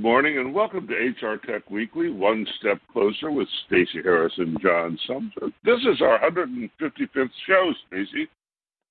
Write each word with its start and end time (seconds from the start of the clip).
Good 0.00 0.06
morning 0.06 0.38
and 0.38 0.54
welcome 0.54 0.88
to 0.88 0.94
HR 0.94 1.36
Tech 1.36 1.68
Weekly, 1.70 2.08
One 2.08 2.46
Step 2.58 2.80
Closer 2.90 3.30
with 3.30 3.46
Stacey 3.66 4.00
Harris 4.02 4.32
and 4.38 4.58
John 4.62 4.98
Sumser. 5.06 5.52
This 5.62 5.80
is 5.80 6.00
our 6.00 6.18
155th 6.20 7.28
show, 7.46 7.70
Stacey. 7.86 8.26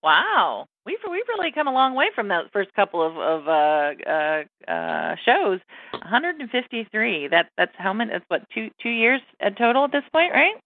Wow, 0.03 0.67
we've 0.85 0.99
we've 1.09 1.27
really 1.27 1.51
come 1.51 1.67
a 1.67 1.73
long 1.73 1.95
way 1.95 2.09
from 2.13 2.27
those 2.27 2.45
first 2.53 2.71
couple 2.75 3.01
of 3.01 3.17
of 3.17 3.47
uh, 3.47 3.93
uh, 4.07 4.71
uh, 4.71 5.15
shows. 5.25 5.59
153. 5.93 7.27
That 7.29 7.49
that's 7.57 7.73
how 7.79 7.91
many? 7.91 8.11
That's 8.11 8.25
what 8.27 8.43
two 8.53 8.69
two 8.79 8.89
years 8.89 9.19
at 9.41 9.57
total 9.57 9.85
at 9.85 9.91
this 9.91 10.03
point, 10.13 10.31
right? 10.31 10.57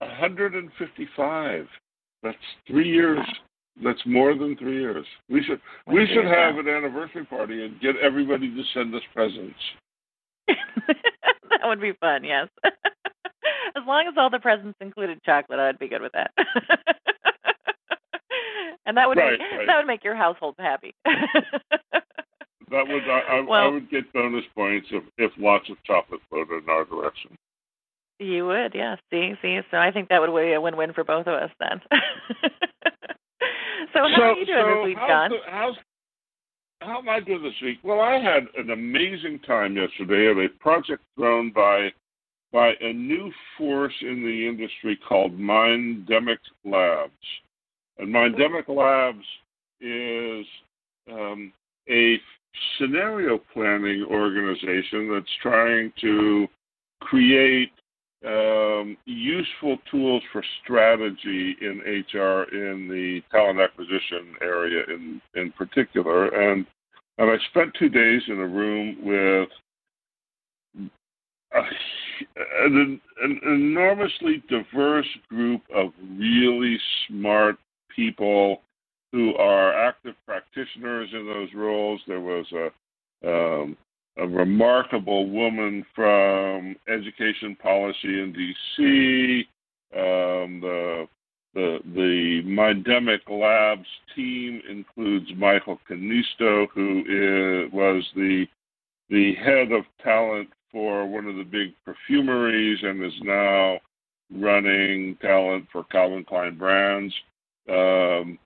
155. 0.00 1.66
That's 2.24 2.36
three 2.66 2.88
years. 2.88 3.20
That's 3.82 4.00
more 4.04 4.34
than 4.34 4.56
three 4.56 4.80
years. 4.80 5.06
We 5.28 5.42
should 5.42 5.60
we 5.86 6.06
should 6.06 6.26
have 6.26 6.56
an 6.56 6.68
anniversary 6.68 7.24
party 7.24 7.64
and 7.64 7.80
get 7.80 7.96
everybody 7.96 8.48
to 8.48 8.62
send 8.74 8.94
us 8.94 9.02
presents. 9.14 9.58
that 10.48 11.64
would 11.64 11.80
be 11.80 11.92
fun. 12.00 12.24
Yes, 12.24 12.48
as 12.64 13.82
long 13.86 14.06
as 14.08 14.14
all 14.16 14.30
the 14.30 14.38
presents 14.38 14.76
included 14.80 15.22
chocolate, 15.24 15.58
I'd 15.58 15.78
be 15.78 15.88
good 15.88 16.02
with 16.02 16.12
that. 16.12 16.30
and 18.86 18.96
that 18.96 19.08
would 19.08 19.18
right, 19.18 19.38
make, 19.38 19.40
right. 19.40 19.66
that 19.66 19.76
would 19.78 19.86
make 19.86 20.04
your 20.04 20.16
household 20.16 20.56
happy. 20.58 20.94
that 21.04 22.04
would 22.70 23.04
I, 23.08 23.20
I, 23.28 23.40
well, 23.40 23.62
I 23.62 23.68
would 23.68 23.90
get 23.90 24.12
bonus 24.12 24.44
points 24.54 24.88
if 24.90 25.04
if 25.16 25.32
lots 25.38 25.70
of 25.70 25.76
chocolate 25.84 26.20
flowed 26.28 26.50
in 26.50 26.68
our 26.68 26.84
direction. 26.84 27.30
You 28.18 28.46
would, 28.46 28.74
yeah. 28.74 28.96
See, 29.10 29.32
see. 29.40 29.60
So 29.70 29.78
I 29.78 29.90
think 29.90 30.10
that 30.10 30.20
would 30.20 30.38
be 30.38 30.52
a 30.52 30.60
win-win 30.60 30.92
for 30.92 31.04
both 31.04 31.26
of 31.26 31.32
us 31.32 31.50
then. 31.58 31.80
So 33.92 34.00
how 34.00 34.16
so, 34.16 34.22
are 34.22 34.34
you 34.34 34.46
doing 34.46 34.58
so 34.58 34.78
this 34.78 34.86
week, 34.86 34.98
how's 34.98 35.30
The, 35.30 35.36
how's 35.46 35.74
how 36.82 36.98
am 36.98 37.08
I 37.08 37.20
doing 37.20 37.42
this 37.42 37.52
week? 37.62 37.78
Well, 37.82 38.00
I 38.00 38.14
had 38.14 38.44
an 38.56 38.70
amazing 38.70 39.40
time 39.46 39.76
yesterday 39.76 40.30
at 40.30 40.44
a 40.44 40.48
project 40.60 41.02
thrown 41.16 41.52
by 41.52 41.90
by 42.52 42.72
a 42.80 42.92
new 42.92 43.30
force 43.56 43.94
in 44.00 44.24
the 44.24 44.48
industry 44.48 44.98
called 45.08 45.38
Minddemic 45.38 46.38
Labs. 46.64 47.12
And 47.98 48.08
Minddemic 48.08 48.68
Labs 48.68 49.24
is 49.80 50.46
um, 51.12 51.52
a 51.88 52.18
scenario 52.78 53.38
planning 53.52 54.04
organization 54.10 55.12
that's 55.12 55.30
trying 55.42 55.92
to 56.00 56.48
create 57.00 57.70
um, 58.26 58.96
useful 59.06 59.78
tools 59.90 60.22
for 60.32 60.44
strategy 60.62 61.56
in 61.60 61.80
HR 62.12 62.44
in 62.52 62.88
the 62.88 63.22
talent 63.30 63.60
acquisition 63.60 64.34
area 64.42 64.84
in 64.88 65.20
in 65.34 65.52
particular. 65.52 66.28
And 66.28 66.66
and 67.18 67.30
I 67.30 67.36
spent 67.50 67.74
two 67.78 67.88
days 67.88 68.22
in 68.28 68.38
a 68.40 68.46
room 68.46 68.96
with 69.02 69.48
a, 71.54 71.60
an, 72.64 73.00
an 73.22 73.40
enormously 73.44 74.42
diverse 74.48 75.08
group 75.28 75.62
of 75.74 75.92
really 76.16 76.78
smart 77.08 77.56
people 77.94 78.60
who 79.12 79.34
are 79.36 79.72
active 79.72 80.14
practitioners 80.26 81.08
in 81.12 81.26
those 81.26 81.48
roles. 81.54 82.00
There 82.06 82.20
was 82.20 82.46
a 82.52 82.70
um, 83.26 83.76
a 84.20 84.26
remarkable 84.26 85.28
woman 85.30 85.84
from 85.94 86.76
education 86.88 87.56
policy 87.56 88.20
in 88.20 88.32
D.C. 88.32 89.48
Um, 89.96 90.60
the 90.60 91.06
the 91.54 91.78
the 91.94 92.42
Minddemic 92.44 93.28
Labs 93.28 93.88
team 94.14 94.62
includes 94.68 95.26
Michael 95.36 95.80
Canisto, 95.88 96.66
who 96.74 97.00
is, 97.00 97.72
was 97.72 98.04
the 98.14 98.46
the 99.08 99.34
head 99.34 99.72
of 99.72 99.84
talent 100.04 100.48
for 100.70 101.06
one 101.06 101.26
of 101.26 101.36
the 101.36 101.44
big 101.44 101.74
perfumeries 101.84 102.78
and 102.82 103.02
is 103.02 103.20
now 103.22 103.78
running 104.32 105.16
talent 105.20 105.66
for 105.72 105.82
Calvin 105.84 106.24
Klein 106.24 106.56
brands. 106.56 107.12
Um, 107.68 108.38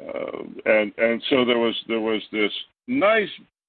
uh, 0.00 0.42
and 0.66 0.92
and 0.98 1.22
so 1.30 1.44
there 1.44 1.58
was 1.58 1.74
there 1.88 2.00
was 2.00 2.22
this 2.30 2.52
nice 2.86 3.28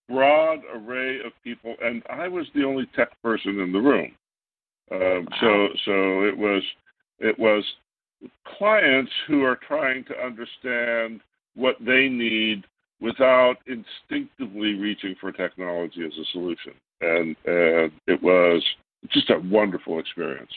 broad 0.09 0.59
array 0.73 1.19
of 1.25 1.31
people, 1.43 1.75
and 1.81 2.03
I 2.09 2.27
was 2.27 2.45
the 2.53 2.63
only 2.63 2.88
tech 2.95 3.09
person 3.21 3.59
in 3.59 3.71
the 3.71 3.79
room. 3.79 4.11
Um, 4.91 5.27
wow. 5.31 5.38
So 5.41 5.67
so 5.85 6.23
it 6.23 6.38
was 6.38 6.63
it 7.19 7.38
was 7.39 7.63
clients 8.57 9.11
who 9.27 9.43
are 9.43 9.59
trying 9.67 10.03
to 10.05 10.19
understand 10.19 11.21
what 11.55 11.75
they 11.79 12.07
need 12.07 12.66
without 13.01 13.55
instinctively 13.67 14.73
reaching 14.73 15.16
for 15.19 15.31
technology 15.31 16.05
as 16.05 16.13
a 16.13 16.25
solution, 16.31 16.73
and 17.01 17.35
and 17.45 17.91
it 18.07 18.22
was 18.22 18.63
just 19.11 19.29
a 19.29 19.39
wonderful 19.39 19.99
experience. 19.99 20.51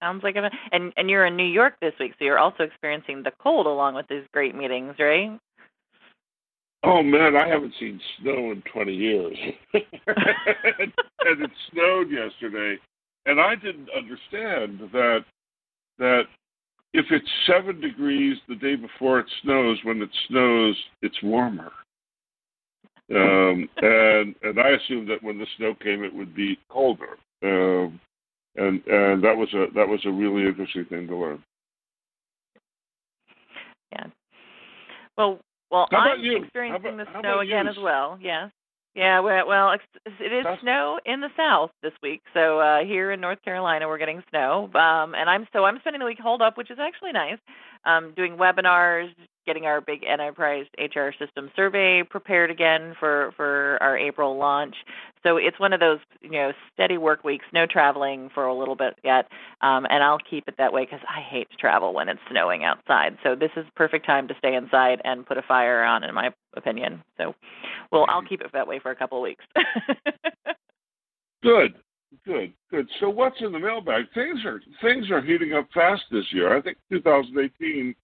Sounds 0.00 0.22
like 0.22 0.36
a 0.36 0.50
and 0.72 0.92
and 0.96 1.10
you're 1.10 1.26
in 1.26 1.36
New 1.36 1.44
York 1.44 1.74
this 1.80 1.94
week, 1.98 2.12
so 2.18 2.24
you're 2.24 2.38
also 2.38 2.62
experiencing 2.62 3.22
the 3.22 3.32
cold 3.42 3.66
along 3.66 3.94
with 3.94 4.06
these 4.08 4.24
great 4.32 4.54
meetings, 4.54 4.94
right? 4.98 5.38
Oh 6.84 7.02
man, 7.02 7.34
I 7.36 7.48
haven't 7.48 7.74
seen 7.80 8.00
snow 8.20 8.52
in 8.52 8.62
20 8.72 8.94
years. 8.94 9.36
and 9.74 10.92
it 11.42 11.50
snowed 11.72 12.08
yesterday, 12.10 12.76
and 13.26 13.40
I 13.40 13.54
didn't 13.56 13.88
understand 13.96 14.88
that 14.92 15.24
that 15.98 16.22
if 16.94 17.06
it's 17.10 17.28
7 17.46 17.80
degrees 17.80 18.38
the 18.48 18.54
day 18.54 18.76
before 18.76 19.18
it 19.18 19.26
snows, 19.42 19.78
when 19.82 20.00
it 20.00 20.10
snows, 20.28 20.76
it's 21.02 21.20
warmer. 21.22 21.72
Um, 23.10 23.68
and 23.78 24.34
and 24.42 24.60
I 24.60 24.70
assumed 24.70 25.08
that 25.08 25.22
when 25.22 25.38
the 25.38 25.46
snow 25.56 25.74
came, 25.74 26.04
it 26.04 26.14
would 26.14 26.34
be 26.34 26.58
colder. 26.70 27.16
Um, 27.42 27.98
and 28.56 28.84
and 28.86 29.24
that 29.24 29.36
was 29.36 29.52
a 29.54 29.66
that 29.74 29.88
was 29.88 30.00
a 30.04 30.10
really 30.10 30.46
interesting 30.46 30.84
thing 30.84 31.06
to 31.08 31.16
learn. 31.16 31.42
Yeah. 33.92 34.06
Well, 35.16 35.40
well, 35.70 35.88
I'm 35.92 36.20
you? 36.20 36.36
experiencing 36.42 36.94
about- 37.00 37.12
the 37.12 37.20
snow 37.20 37.40
again 37.40 37.64
you? 37.66 37.70
as 37.70 37.78
well. 37.78 38.18
Yes. 38.20 38.50
Yeah. 38.94 39.20
Well, 39.20 39.46
well, 39.46 39.72
it's- 39.72 40.12
it 40.20 40.32
is 40.32 40.44
snow 40.60 40.98
in 41.04 41.20
the 41.20 41.30
south 41.36 41.70
this 41.82 41.92
week. 42.02 42.22
So 42.34 42.58
uh, 42.58 42.84
here 42.84 43.12
in 43.12 43.20
North 43.20 43.42
Carolina, 43.42 43.86
we're 43.86 43.98
getting 43.98 44.22
snow. 44.30 44.70
Um, 44.74 45.14
and 45.14 45.28
I'm 45.30 45.46
so 45.52 45.64
I'm 45.64 45.78
spending 45.80 46.00
the 46.00 46.06
week 46.06 46.18
holed 46.18 46.42
up, 46.42 46.56
which 46.56 46.70
is 46.70 46.78
actually 46.80 47.12
nice. 47.12 47.38
Um, 47.88 48.12
doing 48.14 48.36
webinars, 48.36 49.08
getting 49.46 49.64
our 49.64 49.80
big 49.80 50.04
enterprise 50.04 50.66
HR 50.78 51.08
system 51.18 51.50
survey 51.56 52.02
prepared 52.02 52.50
again 52.50 52.94
for 53.00 53.32
for 53.34 53.78
our 53.80 53.96
April 53.96 54.36
launch. 54.36 54.76
So 55.22 55.38
it's 55.38 55.58
one 55.58 55.72
of 55.72 55.80
those 55.80 55.98
you 56.20 56.30
know 56.30 56.52
steady 56.74 56.98
work 56.98 57.24
weeks, 57.24 57.46
no 57.50 57.64
traveling 57.64 58.28
for 58.34 58.46
a 58.46 58.54
little 58.54 58.76
bit 58.76 58.94
yet, 59.02 59.26
um, 59.62 59.86
and 59.88 60.04
I'll 60.04 60.18
keep 60.18 60.48
it 60.48 60.56
that 60.58 60.74
way 60.74 60.84
because 60.84 61.00
I 61.08 61.22
hate 61.22 61.50
to 61.50 61.56
travel 61.56 61.94
when 61.94 62.10
it's 62.10 62.20
snowing 62.30 62.62
outside. 62.62 63.16
So 63.22 63.34
this 63.34 63.50
is 63.56 63.64
perfect 63.74 64.04
time 64.04 64.28
to 64.28 64.34
stay 64.38 64.54
inside 64.54 65.00
and 65.02 65.26
put 65.26 65.38
a 65.38 65.42
fire 65.42 65.82
on, 65.82 66.04
in 66.04 66.14
my 66.14 66.30
opinion. 66.54 67.02
So, 67.16 67.34
well, 67.90 68.04
I'll 68.08 68.22
keep 68.22 68.42
it 68.42 68.52
that 68.52 68.68
way 68.68 68.80
for 68.80 68.90
a 68.90 68.96
couple 68.96 69.16
of 69.16 69.22
weeks. 69.22 69.44
Good, 71.42 71.74
good, 72.28 72.52
good. 72.70 72.88
So 73.00 73.08
what's 73.08 73.40
in 73.40 73.52
the 73.52 73.58
mailbag? 73.58 74.04
Things 74.12 74.44
are 74.44 74.60
things 74.82 75.10
are 75.10 75.22
heating 75.22 75.54
up 75.54 75.66
fast 75.72 76.02
this 76.10 76.26
year. 76.30 76.56
I 76.56 76.60
think 76.60 76.76
2018 76.92 77.94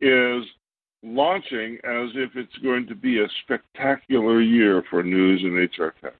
is 0.00 0.44
launching 1.02 1.76
as 1.84 2.10
if 2.14 2.34
it's 2.34 2.56
going 2.62 2.86
to 2.88 2.94
be 2.94 3.20
a 3.20 3.28
spectacular 3.44 4.40
year 4.42 4.82
for 4.90 5.02
news 5.02 5.40
and 5.42 5.56
HR 5.56 5.94
tech. 6.02 6.14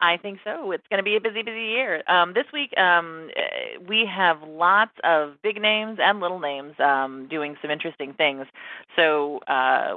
I 0.00 0.16
think 0.16 0.38
so. 0.44 0.70
It's 0.70 0.86
going 0.90 0.98
to 0.98 1.02
be 1.02 1.16
a 1.16 1.20
busy, 1.20 1.42
busy 1.42 1.60
year. 1.60 2.04
Um, 2.08 2.32
this 2.32 2.44
week, 2.52 2.72
um, 2.78 3.30
we 3.88 4.06
have 4.06 4.38
lots 4.46 4.92
of 5.02 5.42
big 5.42 5.60
names 5.60 5.98
and 6.00 6.20
little 6.20 6.38
names 6.38 6.74
um, 6.78 7.26
doing 7.28 7.56
some 7.60 7.72
interesting 7.72 8.14
things. 8.14 8.46
So 8.94 9.40
uh, 9.48 9.96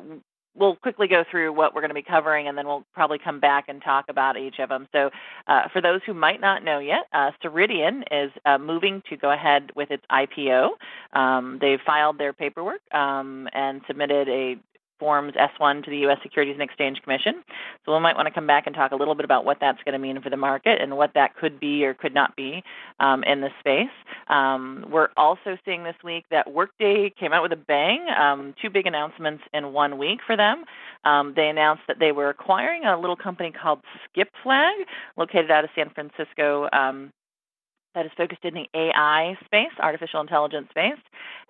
we'll 0.55 0.75
quickly 0.75 1.07
go 1.07 1.23
through 1.29 1.53
what 1.53 1.73
we're 1.73 1.81
going 1.81 1.89
to 1.89 1.95
be 1.95 2.01
covering, 2.01 2.47
and 2.47 2.57
then 2.57 2.67
we'll 2.67 2.85
probably 2.93 3.19
come 3.19 3.39
back 3.39 3.65
and 3.67 3.81
talk 3.81 4.05
about 4.09 4.37
each 4.37 4.59
of 4.59 4.69
them. 4.69 4.87
So, 4.91 5.09
uh, 5.47 5.69
for 5.71 5.81
those 5.81 6.01
who 6.05 6.13
might 6.13 6.41
not 6.41 6.63
know 6.63 6.79
yet, 6.79 7.05
uh, 7.13 7.31
Ceridian 7.43 8.03
is 8.11 8.31
uh, 8.45 8.57
moving 8.57 9.01
to 9.09 9.17
go 9.17 9.31
ahead 9.31 9.71
with 9.75 9.91
its 9.91 10.03
IPO. 10.11 10.71
Um, 11.13 11.57
they've 11.61 11.79
filed 11.85 12.17
their 12.17 12.33
paperwork 12.33 12.81
um, 12.93 13.47
and 13.53 13.81
submitted 13.87 14.27
a 14.29 14.57
Forms 15.01 15.33
S1 15.33 15.83
to 15.83 15.89
the 15.89 15.97
U.S. 15.97 16.19
Securities 16.21 16.53
and 16.53 16.61
Exchange 16.61 17.01
Commission. 17.01 17.43
So 17.83 17.93
we 17.93 17.99
might 17.99 18.15
want 18.15 18.27
to 18.27 18.33
come 18.33 18.45
back 18.45 18.67
and 18.67 18.75
talk 18.75 18.91
a 18.91 18.95
little 18.95 19.15
bit 19.15 19.25
about 19.25 19.45
what 19.45 19.57
that's 19.59 19.79
going 19.83 19.93
to 19.93 19.99
mean 19.99 20.21
for 20.21 20.29
the 20.29 20.37
market 20.37 20.79
and 20.79 20.95
what 20.95 21.15
that 21.15 21.35
could 21.35 21.59
be 21.59 21.83
or 21.83 21.95
could 21.95 22.13
not 22.13 22.35
be 22.35 22.63
um, 22.99 23.23
in 23.23 23.41
this 23.41 23.51
space. 23.59 23.89
Um, 24.27 24.85
we're 24.91 25.09
also 25.17 25.57
seeing 25.65 25.83
this 25.83 25.95
week 26.03 26.25
that 26.29 26.53
Workday 26.53 27.09
came 27.19 27.33
out 27.33 27.41
with 27.41 27.51
a 27.51 27.55
bang, 27.55 28.05
um, 28.15 28.53
two 28.61 28.69
big 28.69 28.85
announcements 28.85 29.43
in 29.55 29.73
one 29.73 29.97
week 29.97 30.19
for 30.25 30.37
them. 30.37 30.65
Um, 31.03 31.33
they 31.35 31.49
announced 31.49 31.83
that 31.87 31.97
they 31.99 32.11
were 32.11 32.29
acquiring 32.29 32.85
a 32.85 32.99
little 32.99 33.15
company 33.15 33.51
called 33.51 33.79
Skip 34.05 34.29
Flag, 34.43 34.75
located 35.17 35.49
out 35.49 35.63
of 35.63 35.71
San 35.75 35.89
Francisco. 35.89 36.69
That 37.93 38.05
is 38.05 38.11
focused 38.15 38.45
in 38.45 38.53
the 38.53 38.67
AI 38.73 39.37
space, 39.45 39.71
artificial 39.79 40.21
intelligence 40.21 40.67
space, 40.69 40.99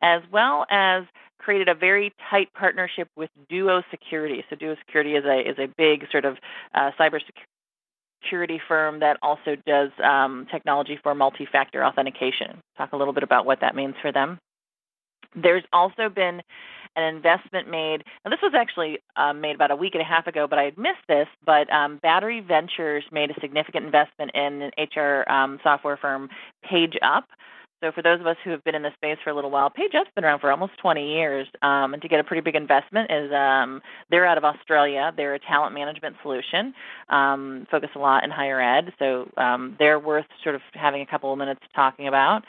as 0.02 0.22
well 0.32 0.66
as 0.70 1.04
created 1.38 1.68
a 1.70 1.76
very 1.76 2.14
tight 2.30 2.50
partnership 2.54 3.08
with 3.16 3.30
Duo 3.50 3.84
Security. 3.92 4.44
So 4.50 4.56
Duo 4.56 4.76
Security 4.86 5.16
is 5.16 5.26
a 5.26 5.40
is 5.40 5.58
a 5.60 5.68
big 5.78 6.06
sort 6.12 6.26
of 6.26 6.38
uh, 6.74 6.92
cybersecurity 7.00 8.60
firm 8.68 9.00
that 9.00 9.18
also 9.22 9.56
does 9.66 9.90
um, 10.04 10.48
technology 10.52 11.00
for 11.02 11.14
multi-factor 11.16 11.84
authentication. 11.84 12.62
Talk 12.78 12.94
a 12.94 12.98
little 12.98 13.14
bit 13.14 13.24
about 13.24 13.46
what 13.46 13.62
that 13.62 13.76
means 13.76 13.96
for 14.02 14.12
them. 14.12 14.40
There's 15.36 15.64
also 15.72 16.10
been 16.10 16.42
an 16.96 17.04
investment 17.04 17.70
made. 17.70 18.04
Now, 18.24 18.32
this 18.32 18.42
was 18.42 18.54
actually 18.56 19.00
um, 19.16 19.42
made 19.42 19.56
about 19.56 19.72
a 19.72 19.76
week 19.76 19.94
and 19.94 20.02
a 20.02 20.06
half 20.06 20.28
ago, 20.28 20.48
but 20.48 20.60
I 20.60 20.64
had 20.64 20.78
missed 20.78 21.06
this. 21.08 21.28
But 21.46 21.72
um, 21.72 21.98
Battery 21.98 22.42
Ventures 22.42 23.04
made 23.12 23.32
a 23.32 23.40
significant 23.40 23.86
investment 23.86 24.32
in 24.34 24.62
an 24.62 24.72
HR 24.78 25.30
um, 25.32 25.60
software 25.64 25.98
firm, 25.98 26.30
PageUp. 26.70 27.24
So 27.82 27.92
for 27.92 28.04
those 28.04 28.20
of 28.20 28.28
us 28.28 28.38
who 28.44 28.52
have 28.52 28.64
been 28.64 28.76
in 28.76 28.84
the 28.84 28.92
space 28.94 29.18
for 29.24 29.32
a 29.32 29.34
little 29.34 29.50
while, 29.50 29.72
PageUp's 29.72 30.12
been 30.14 30.24
around 30.24 30.40
for 30.40 30.52
almost 30.52 30.74
20 30.78 31.14
years, 31.16 31.48
um, 31.64 31.94
and 31.94 32.02
to 32.04 32.08
get 32.08 32.20
a 32.20 32.24
pretty 32.24 32.42
big 32.42 32.56
investment 32.56 33.10
is 33.10 33.32
um, 33.34 33.82
they're 34.12 34.26
out 34.26 34.38
of 34.38 34.44
Australia. 34.46 35.12
They're 35.18 35.34
a 35.34 35.40
talent 35.40 35.74
management 35.74 36.16
solution, 36.22 36.76
um, 37.10 37.66
focus 37.72 37.90
a 37.96 38.00
lot 38.00 38.24
in 38.24 38.30
higher 38.30 38.62
ed, 38.62 38.94
so 39.00 39.32
um, 39.38 39.76
they're 39.80 40.00
worth 40.00 40.28
sort 40.44 40.54
of 40.54 40.62
having 40.74 41.02
a 41.02 41.08
couple 41.08 41.34
of 41.34 41.40
minutes 41.40 41.62
talking 41.76 42.08
about. 42.08 42.44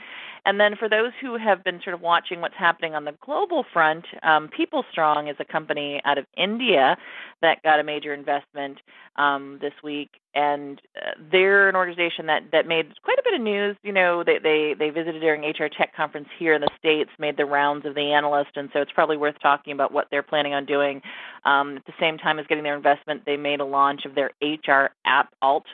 And 0.45 0.61
then 0.61 0.77
for 0.77 0.89
those 0.89 1.13
who 1.21 1.39
have 1.39 1.63
been 1.65 1.81
sort 1.83 1.95
of 1.95 2.01
watching 2.01 2.41
what's 2.41 2.57
happening 2.59 2.95
on 2.95 3.05
the 3.05 3.15
global 3.25 3.65
front, 3.73 4.05
um, 4.23 4.49
PeopleStrong 4.49 5.31
is 5.31 5.37
a 5.39 5.45
company 5.45 6.01
out 6.05 6.19
of 6.19 6.27
India 6.37 6.97
that 7.41 7.63
got 7.63 7.79
a 7.81 7.85
major 7.85 8.13
investment 8.13 8.79
um, 9.17 9.59
this 9.61 9.73
week, 9.85 10.11
and 10.35 10.81
uh, 10.97 11.11
they're 11.31 11.69
an 11.69 11.77
organization 11.77 12.27
that 12.27 12.43
that 12.53 12.67
made 12.67 12.93
quite 13.03 13.19
a 13.19 13.23
bit 13.25 13.35
of 13.35 13.41
news. 13.41 13.77
You 13.83 13.93
know, 13.93 14.25
they 14.25 14.39
they 14.39 14.75
they 14.79 14.91
visited 14.91 15.21
during 15.21 15.43
HR 15.43 15.69
Tech 15.69 15.95
conference 15.95 16.29
here 16.39 16.55
in 16.55 16.61
the 16.61 16.71
states, 16.79 17.11
made 17.19 17.37
the 17.37 17.45
rounds 17.45 17.87
of 17.87 17.95
the 17.95 18.13
analyst, 18.13 18.51
and 18.57 18.71
so 18.73 18.81
it's 18.81 18.93
probably 18.93 19.17
worth 19.17 19.37
talking 19.43 19.73
about 19.73 19.93
what 19.93 20.09
they're 20.11 20.23
planning 20.23 20.55
on 20.55 20.65
doing. 20.65 21.03
Um, 21.45 21.77
at 21.77 21.87
the 21.87 21.95
same 22.01 22.19
time 22.19 22.39
as 22.39 22.47
getting 22.47 22.65
their 22.65 22.77
investment, 22.77 23.25
they 23.27 23.37
made 23.37 23.61
a 23.61 23.65
launch 23.65 24.05
of 24.05 24.15
their 24.15 24.31
HR 24.41 24.91
app 25.05 25.33
alt 25.43 25.67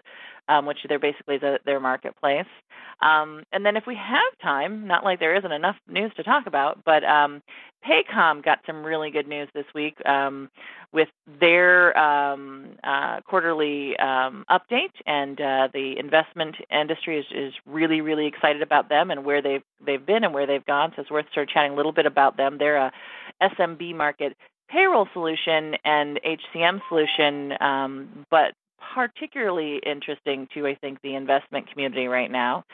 um, 0.49 0.67
which 0.67 0.79
they're 0.89 0.99
basically 0.99 1.39
the, 1.39 1.59
their 1.65 1.81
marketplace. 1.81 2.47
Um, 3.01 3.45
and 3.53 3.65
then 3.65 3.77
if 3.77 3.85
we 3.87 3.95
have 3.95 4.39
time, 4.43 4.87
not 4.87 5.05
like 5.05 5.21
there 5.21 5.37
isn't 5.37 5.53
enough 5.53 5.77
news 5.89 6.13
to 6.17 6.25
talk 6.25 6.47
about, 6.47 6.85
but 6.85 7.05
um, 7.05 7.43
Paycom 7.87 8.45
got 8.45 8.59
some 8.67 8.85
really 8.85 9.11
good 9.11 9.29
news 9.29 9.49
this 9.55 9.67
week 9.75 9.95
um, 10.05 10.51
with 10.93 11.09
their 11.41 11.97
um, 11.97 12.71
uh, 12.83 13.21
quarterly 13.21 13.97
um, 13.99 14.45
update, 14.51 14.91
and 15.07 15.41
uh, 15.41 15.69
the 15.73 15.95
investment 15.99 16.57
industry 16.73 17.19
is, 17.19 17.27
is 17.33 17.55
really, 17.67 18.01
really 18.01 18.27
excited 18.27 18.63
about 18.63 18.89
them 18.89 19.11
and 19.11 19.25
where 19.25 19.41
they've 19.41 19.63
they've 19.85 20.05
been 20.05 20.25
and 20.25 20.35
where 20.35 20.47
they've 20.47 20.65
gone. 20.65 20.93
So 20.97 21.03
it's 21.03 21.11
worth 21.11 21.27
sort 21.33 21.49
of 21.49 21.55
chatting 21.55 21.73
a 21.73 21.77
little 21.77 21.93
bit 21.93 22.07
about 22.07 22.37
them. 22.37 22.59
They're 22.59 22.79
a 22.79 22.93
SMB 23.41 23.95
market 23.95 24.37
payroll 24.69 25.09
solution 25.13 25.77
and 25.85 26.21
HCM 26.25 26.81
solution, 26.89 27.55
um, 27.61 28.27
but 28.31 28.53
particularly 28.95 29.81
interesting 29.85 30.49
to 30.55 30.67
I 30.67 30.75
think 30.75 31.01
the 31.03 31.15
investment 31.15 31.71
community 31.71 32.07
right 32.07 32.31
now. 32.31 32.65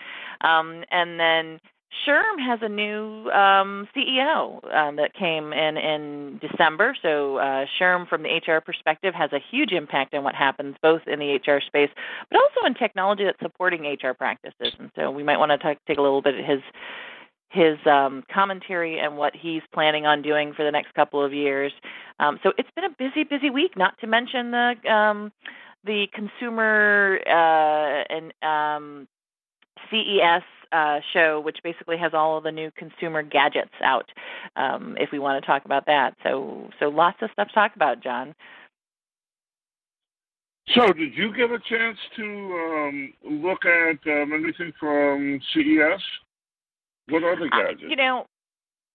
Um, 0.41 0.85
and 0.91 1.19
then 1.19 1.61
SHRM 2.07 2.45
has 2.45 2.59
a 2.63 2.69
new 2.69 3.31
um, 3.31 3.89
CEO 3.97 4.75
um, 4.75 4.97
that 4.97 5.15
came 5.15 5.53
in 5.53 5.77
in 5.77 6.41
December. 6.41 6.97
So 7.01 7.37
uh, 7.37 7.67
SHRM, 7.81 8.09
from 8.09 8.23
the 8.23 8.31
HR 8.31 8.61
perspective, 8.61 9.15
has 9.15 9.33
a 9.33 9.39
huge 9.51 9.73
impact 9.73 10.15
on 10.15 10.25
what 10.25 10.35
happens 10.35 10.77
both 10.83 11.03
in 11.07 11.19
the 11.19 11.35
HR 11.37 11.61
space, 11.61 11.91
but 12.31 12.41
also 12.41 12.67
in 12.67 12.75
technology 12.75 13.25
that's 13.25 13.39
supporting 13.41 13.83
HR 13.85 14.13
practices. 14.13 14.75
And 14.79 14.91
so 14.97 15.11
we 15.11 15.23
might 15.23 15.39
want 15.39 15.53
to 15.53 15.77
take 15.87 15.99
a 15.99 16.03
little 16.03 16.23
bit 16.23 16.39
of 16.39 16.45
his 16.45 16.61
his 17.51 17.79
um, 17.87 18.25
commentary 18.33 18.99
and 18.99 19.17
what 19.17 19.33
he's 19.37 19.63
planning 19.73 20.07
on 20.07 20.23
doing 20.23 20.53
for 20.55 20.65
the 20.65 20.73
next 20.73 20.93
couple 20.95 21.25
of 21.25 21.33
years. 21.33 21.73
Um, 22.19 22.41
so 22.43 22.53
it's 22.59 22.69
been 22.75 22.85
a 22.85 22.91
busy, 22.91 23.23
busy 23.23 23.49
week. 23.49 23.77
Not 23.77 23.97
to 24.01 24.09
mention 24.09 24.51
the 24.51 24.75
um, 24.93 25.33
the 25.85 26.07
consumer 26.13 27.19
uh, 27.27 28.05
and 28.15 28.33
um, 28.43 29.09
CES 29.91 30.43
uh, 30.73 31.01
show, 31.13 31.41
which 31.41 31.59
basically 31.63 31.97
has 31.99 32.13
all 32.15 32.37
of 32.39 32.45
the 32.45 32.53
new 32.53 32.71
consumer 32.73 33.23
gadgets 33.23 33.75
out. 33.83 34.11
Um, 34.57 34.97
if 34.99 35.11
we 35.13 35.19
want 35.19 35.43
to 35.43 35.47
talk 35.47 35.65
about 35.65 35.87
that, 35.87 36.15
so 36.23 36.69
so 36.81 36.89
lots 36.89 37.19
of 37.23 37.31
stuff 37.33 37.49
to 37.49 37.55
talk 37.55 37.77
about, 37.77 38.03
John. 38.03 38.35
So, 40.75 40.93
did 40.93 41.15
you 41.15 41.35
get 41.35 41.51
a 41.51 41.59
chance 41.59 41.99
to 42.17 42.25
um, 42.25 43.13
look 43.23 43.67
at 43.67 43.99
um, 44.07 44.33
anything 44.33 44.73
from 44.81 45.39
CES? 45.53 46.01
What 47.11 47.23
other 47.23 47.49
gadgets? 47.51 47.83
Uh, 47.85 47.89
you 47.89 47.97
know, 47.97 48.27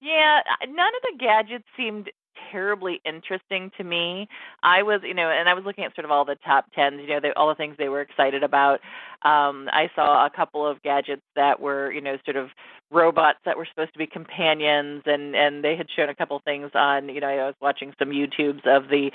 yeah, 0.01 0.39
none 0.67 0.87
of 0.95 1.01
the 1.03 1.17
gadgets 1.19 1.65
seemed 1.77 2.09
terribly 2.51 3.01
interesting 3.05 3.71
to 3.77 3.83
me. 3.83 4.27
I 4.63 4.83
was, 4.83 5.01
you 5.03 5.13
know, 5.13 5.29
and 5.29 5.49
I 5.49 5.53
was 5.53 5.63
looking 5.65 5.83
at 5.83 5.95
sort 5.95 6.05
of 6.05 6.11
all 6.11 6.25
the 6.25 6.37
top 6.45 6.65
tens, 6.73 7.01
you 7.01 7.07
know, 7.07 7.19
they, 7.19 7.31
all 7.35 7.49
the 7.49 7.55
things 7.55 7.75
they 7.77 7.89
were 7.89 8.01
excited 8.01 8.43
about. 8.43 8.79
Um, 9.23 9.67
I 9.71 9.89
saw 9.95 10.25
a 10.25 10.29
couple 10.29 10.65
of 10.65 10.81
gadgets 10.81 11.21
that 11.35 11.59
were, 11.59 11.91
you 11.91 12.01
know, 12.01 12.17
sort 12.25 12.37
of 12.37 12.49
robots 12.91 13.39
that 13.45 13.57
were 13.57 13.67
supposed 13.69 13.93
to 13.93 13.99
be 13.99 14.07
companions, 14.07 15.03
and 15.05 15.35
and 15.35 15.63
they 15.63 15.75
had 15.75 15.87
shown 15.95 16.09
a 16.09 16.15
couple 16.15 16.39
things 16.43 16.71
on, 16.73 17.09
you 17.09 17.21
know, 17.21 17.27
I 17.27 17.45
was 17.45 17.55
watching 17.61 17.93
some 17.99 18.09
YouTubes 18.09 18.65
of 18.65 18.89
the, 18.89 19.11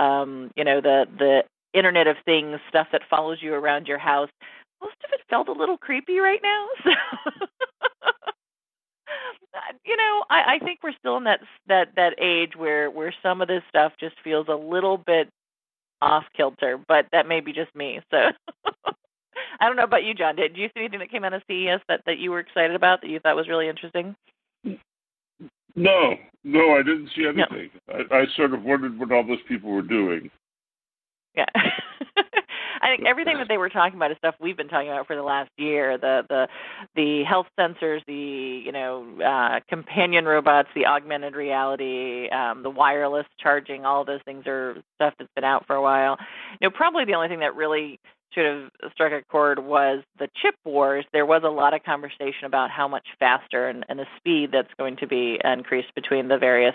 um, 0.00 0.50
you 0.56 0.64
know, 0.64 0.80
the 0.80 1.06
the 1.18 1.42
Internet 1.74 2.06
of 2.06 2.16
Things 2.24 2.58
stuff 2.68 2.88
that 2.92 3.02
follows 3.10 3.38
you 3.40 3.54
around 3.54 3.86
your 3.86 3.98
house. 3.98 4.30
Most 4.80 4.96
of 5.04 5.10
it 5.12 5.20
felt 5.28 5.48
a 5.48 5.52
little 5.52 5.76
creepy 5.76 6.18
right 6.18 6.40
now, 6.42 6.66
so. 6.84 6.90
You 9.84 9.96
know, 9.96 10.24
I, 10.30 10.54
I 10.54 10.58
think 10.64 10.80
we're 10.82 10.92
still 10.98 11.16
in 11.16 11.24
that 11.24 11.40
that 11.68 11.88
that 11.96 12.14
age 12.20 12.56
where 12.56 12.90
where 12.90 13.14
some 13.22 13.40
of 13.40 13.48
this 13.48 13.62
stuff 13.68 13.92
just 13.98 14.16
feels 14.22 14.46
a 14.48 14.54
little 14.54 14.96
bit 14.96 15.28
off 16.00 16.24
kilter, 16.36 16.78
but 16.86 17.06
that 17.12 17.26
may 17.26 17.40
be 17.40 17.52
just 17.52 17.74
me. 17.74 18.00
So 18.10 18.16
I 19.60 19.66
don't 19.66 19.76
know 19.76 19.84
about 19.84 20.04
you, 20.04 20.14
John. 20.14 20.36
Did, 20.36 20.54
did 20.54 20.60
you 20.60 20.68
see 20.68 20.80
anything 20.80 21.00
that 21.00 21.10
came 21.10 21.24
out 21.24 21.34
of 21.34 21.42
CES 21.48 21.80
that 21.88 22.02
that 22.06 22.18
you 22.18 22.30
were 22.30 22.40
excited 22.40 22.74
about 22.74 23.00
that 23.00 23.10
you 23.10 23.20
thought 23.20 23.36
was 23.36 23.48
really 23.48 23.68
interesting? 23.68 24.14
No, 25.74 26.14
no, 26.44 26.74
I 26.74 26.82
didn't 26.82 27.10
see 27.14 27.26
anything. 27.26 27.70
No. 27.88 28.04
I, 28.10 28.22
I 28.22 28.26
sort 28.36 28.54
of 28.54 28.64
wondered 28.64 28.98
what 28.98 29.12
all 29.12 29.26
those 29.26 29.42
people 29.46 29.70
were 29.70 29.82
doing. 29.82 30.30
Yeah. 31.36 31.46
I 32.80 32.88
think 32.88 33.06
everything 33.06 33.38
that 33.38 33.48
they 33.48 33.58
were 33.58 33.68
talking 33.68 33.96
about 33.96 34.10
is 34.10 34.16
stuff 34.18 34.34
we've 34.40 34.56
been 34.56 34.68
talking 34.68 34.88
about 34.88 35.06
for 35.06 35.16
the 35.16 35.22
last 35.22 35.50
year. 35.56 35.98
The 35.98 36.24
the 36.28 36.48
the 36.94 37.24
health 37.24 37.46
sensors, 37.58 38.04
the 38.06 38.14
you 38.64 38.72
know 38.72 39.06
uh, 39.24 39.60
companion 39.68 40.24
robots, 40.24 40.68
the 40.74 40.86
augmented 40.86 41.34
reality, 41.34 42.28
um, 42.30 42.62
the 42.62 42.70
wireless 42.70 43.26
charging. 43.40 43.84
All 43.84 44.04
those 44.04 44.20
things 44.24 44.46
are 44.46 44.76
stuff 44.96 45.14
that's 45.18 45.30
been 45.34 45.44
out 45.44 45.66
for 45.66 45.76
a 45.76 45.82
while. 45.82 46.18
You 46.60 46.68
know, 46.68 46.70
probably 46.70 47.04
the 47.04 47.14
only 47.14 47.28
thing 47.28 47.40
that 47.40 47.54
really 47.54 47.98
sort 48.34 48.46
of 48.46 48.92
struck 48.92 49.12
a 49.12 49.22
chord 49.30 49.58
was 49.58 50.02
the 50.18 50.28
chip 50.40 50.54
wars. 50.64 51.04
There 51.12 51.26
was 51.26 51.42
a 51.44 51.48
lot 51.48 51.74
of 51.74 51.82
conversation 51.82 52.44
about 52.44 52.70
how 52.70 52.88
much 52.88 53.06
faster 53.18 53.68
and, 53.68 53.84
and 53.88 53.98
the 53.98 54.06
speed 54.16 54.50
that's 54.52 54.72
going 54.78 54.96
to 54.96 55.06
be 55.06 55.38
increased 55.44 55.94
between 55.94 56.28
the 56.28 56.38
various 56.38 56.74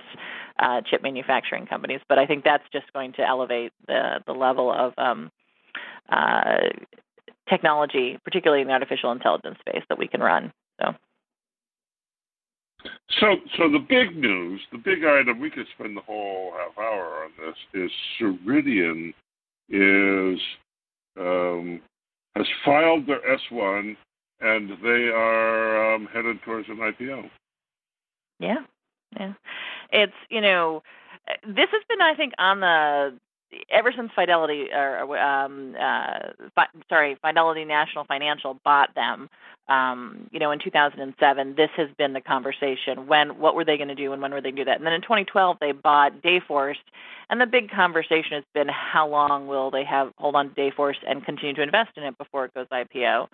uh, 0.60 0.82
chip 0.90 1.02
manufacturing 1.04 1.66
companies. 1.66 2.02
But 2.10 2.20
I 2.20 2.26
think 2.26 2.44
that's 2.44 2.64
just 2.72 2.92
going 2.94 3.14
to 3.14 3.22
elevate 3.22 3.72
the 3.88 4.20
the 4.26 4.34
level 4.34 4.72
of 4.72 4.94
um, 4.98 5.32
uh, 6.10 6.70
technology, 7.50 8.20
particularly 8.24 8.62
in 8.62 8.68
the 8.68 8.74
artificial 8.74 9.12
intelligence 9.12 9.58
space, 9.60 9.84
that 9.90 9.98
we 9.98 10.08
can 10.08 10.22
run. 10.22 10.52
So. 10.82 10.94
So, 13.20 13.36
so 13.58 13.72
the 13.72 13.86
big 13.88 14.18
news, 14.18 14.60
the 14.72 14.78
big 14.78 15.06
item, 15.06 15.40
we 15.40 15.50
could 15.50 15.68
spend 15.76 15.96
the 15.96 16.02
whole 16.02 16.52
half 16.58 16.78
hour 16.78 17.26
on 17.26 17.32
this. 17.40 17.56
Is 17.74 17.92
Ceridian 18.20 19.14
is 19.70 20.40
um, 21.18 21.82
has 22.36 22.46
filed 22.66 23.08
their 23.08 23.26
S 23.32 23.40
one, 23.50 23.96
and 24.42 24.72
they 24.84 25.10
are 25.14 25.96
um, 25.96 26.08
headed 26.14 26.42
towards 26.44 26.68
an 26.70 26.78
IPO. 26.78 27.30
Yeah, 28.40 28.64
yeah. 29.18 29.34
It's 29.92 30.14
you 30.30 30.42
know, 30.42 30.84
this 31.44 31.70
has 31.72 31.84
been 31.88 32.02
I 32.02 32.16
think 32.16 32.34
on 32.38 32.60
the 32.60 33.18
ever 33.70 33.92
since 33.96 34.12
Fidelity 34.16 34.68
or 34.74 35.18
um, 35.18 35.76
uh, 35.80 36.20
fi- 36.56 36.68
sorry 36.90 37.18
Fidelity 37.22 37.66
National 37.66 38.06
Financial 38.06 38.60
bought 38.64 38.94
them, 38.96 39.30
um, 39.70 40.28
you 40.32 40.40
know, 40.40 40.52
in 40.52 40.60
2007, 40.60 41.56
this 41.56 41.70
has 41.78 41.90
been 41.98 42.14
the 42.14 42.22
conversation. 42.22 43.08
When 43.08 43.40
what 43.40 43.56
were 43.56 43.64
they 43.64 43.78
going 43.78 43.90
to 43.90 43.96
do, 43.96 44.12
and 44.12 44.22
when 44.22 44.32
were 44.32 44.42
they 44.42 44.50
going 44.50 44.58
to 44.58 44.62
do 44.64 44.66
that? 44.66 44.78
And 44.78 44.86
then 44.86 44.94
in 44.94 45.02
2012, 45.02 45.58
they 45.62 45.72
bought 45.72 46.22
Dayforce, 46.22 46.76
and 47.30 47.40
the 47.40 47.46
big 47.46 47.72
conversation 47.72 48.34
has 48.34 48.44
been 48.54 48.68
how 48.68 49.08
long 49.08 49.48
will 49.48 49.72
they 49.72 49.86
have 49.86 50.12
hold 50.18 50.36
on 50.36 50.54
to 50.54 50.56
Dayforce 50.56 50.98
and 51.08 51.24
continue 51.24 51.56
to 51.56 51.62
invest 51.62 51.92
in 51.96 52.04
it 52.04 52.18
before 52.18 52.46
it 52.46 52.54
goes 52.54 52.68
IPO. 52.72 53.28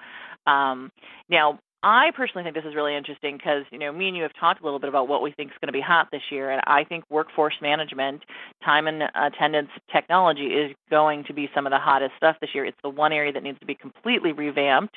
Um, 0.46 0.92
now, 1.30 1.60
I 1.82 2.12
personally 2.12 2.44
think 2.44 2.56
this 2.56 2.66
is 2.66 2.76
really 2.76 2.96
interesting 2.96 3.38
because 3.38 3.64
you 3.72 3.80
know 3.80 3.92
me 3.92 4.10
and 4.10 4.18
you 4.18 4.24
have 4.24 4.34
talked 4.38 4.62
a 4.62 4.64
little 4.66 4.80
bit 4.80 4.90
about 4.90 5.08
what 5.08 5.22
we 5.22 5.32
think 5.32 5.52
is 5.52 5.58
going 5.62 5.68
to 5.70 5.74
be 5.74 5.82
hot 5.82 6.10
this 6.12 6.24
year, 6.30 6.52
and 6.52 6.62
I 6.68 6.84
think 6.84 7.06
workforce 7.10 7.56
management, 7.62 8.24
time 8.64 8.88
and 8.88 9.04
attendance 9.16 9.70
technology 9.92 10.48
is 10.48 10.76
going 10.90 11.24
to 11.26 11.34
be 11.34 11.50
some 11.56 11.66
of 11.66 11.72
the 11.72 11.80
hottest 11.80 12.16
stuff 12.18 12.36
this 12.42 12.50
year. 12.54 12.66
It's 12.66 12.78
the 12.84 12.90
one 12.90 13.14
area 13.14 13.32
that 13.32 13.44
needs 13.44 13.60
to 13.60 13.66
be 13.66 13.76
completely 13.76 14.34
revamped. 14.34 14.96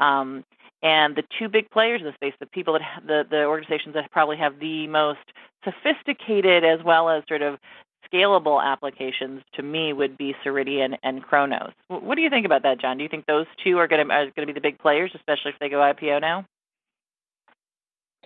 Um, 0.00 0.44
and 0.82 1.16
the 1.16 1.24
two 1.38 1.48
big 1.48 1.70
players 1.70 2.00
in 2.00 2.06
the 2.06 2.12
space, 2.12 2.34
the 2.38 2.46
people 2.46 2.74
that 2.74 2.82
the 3.06 3.24
the 3.28 3.44
organizations 3.44 3.94
that 3.94 4.10
probably 4.10 4.36
have 4.36 4.60
the 4.60 4.86
most 4.86 5.18
sophisticated 5.64 6.64
as 6.64 6.82
well 6.84 7.08
as 7.08 7.24
sort 7.26 7.42
of 7.42 7.58
scalable 8.12 8.62
applications 8.62 9.42
to 9.54 9.62
me 9.62 9.92
would 9.92 10.16
be 10.18 10.34
Ceridian 10.44 10.96
and 11.02 11.22
Kronos. 11.22 11.72
What 11.88 12.16
do 12.16 12.22
you 12.22 12.30
think 12.30 12.46
about 12.46 12.62
that, 12.62 12.80
John? 12.80 12.96
Do 12.96 13.02
you 13.02 13.08
think 13.08 13.26
those 13.26 13.46
two 13.62 13.78
are 13.78 13.88
going 13.88 14.06
to 14.06 14.12
are 14.12 14.24
going 14.24 14.46
to 14.46 14.52
be 14.52 14.52
the 14.52 14.60
big 14.60 14.78
players, 14.78 15.10
especially 15.14 15.52
if 15.52 15.58
they 15.58 15.68
go 15.68 15.76
IPO 15.76 16.20
now? 16.20 16.44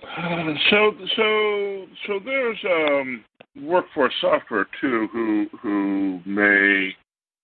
Uh, 0.02 0.54
so 0.70 0.92
so 1.16 1.86
so 2.06 2.20
there's 2.24 2.58
um, 2.64 3.24
workforce 3.62 4.14
software 4.20 4.66
too, 4.80 5.08
who 5.12 5.46
who 5.60 6.20
may 6.24 6.94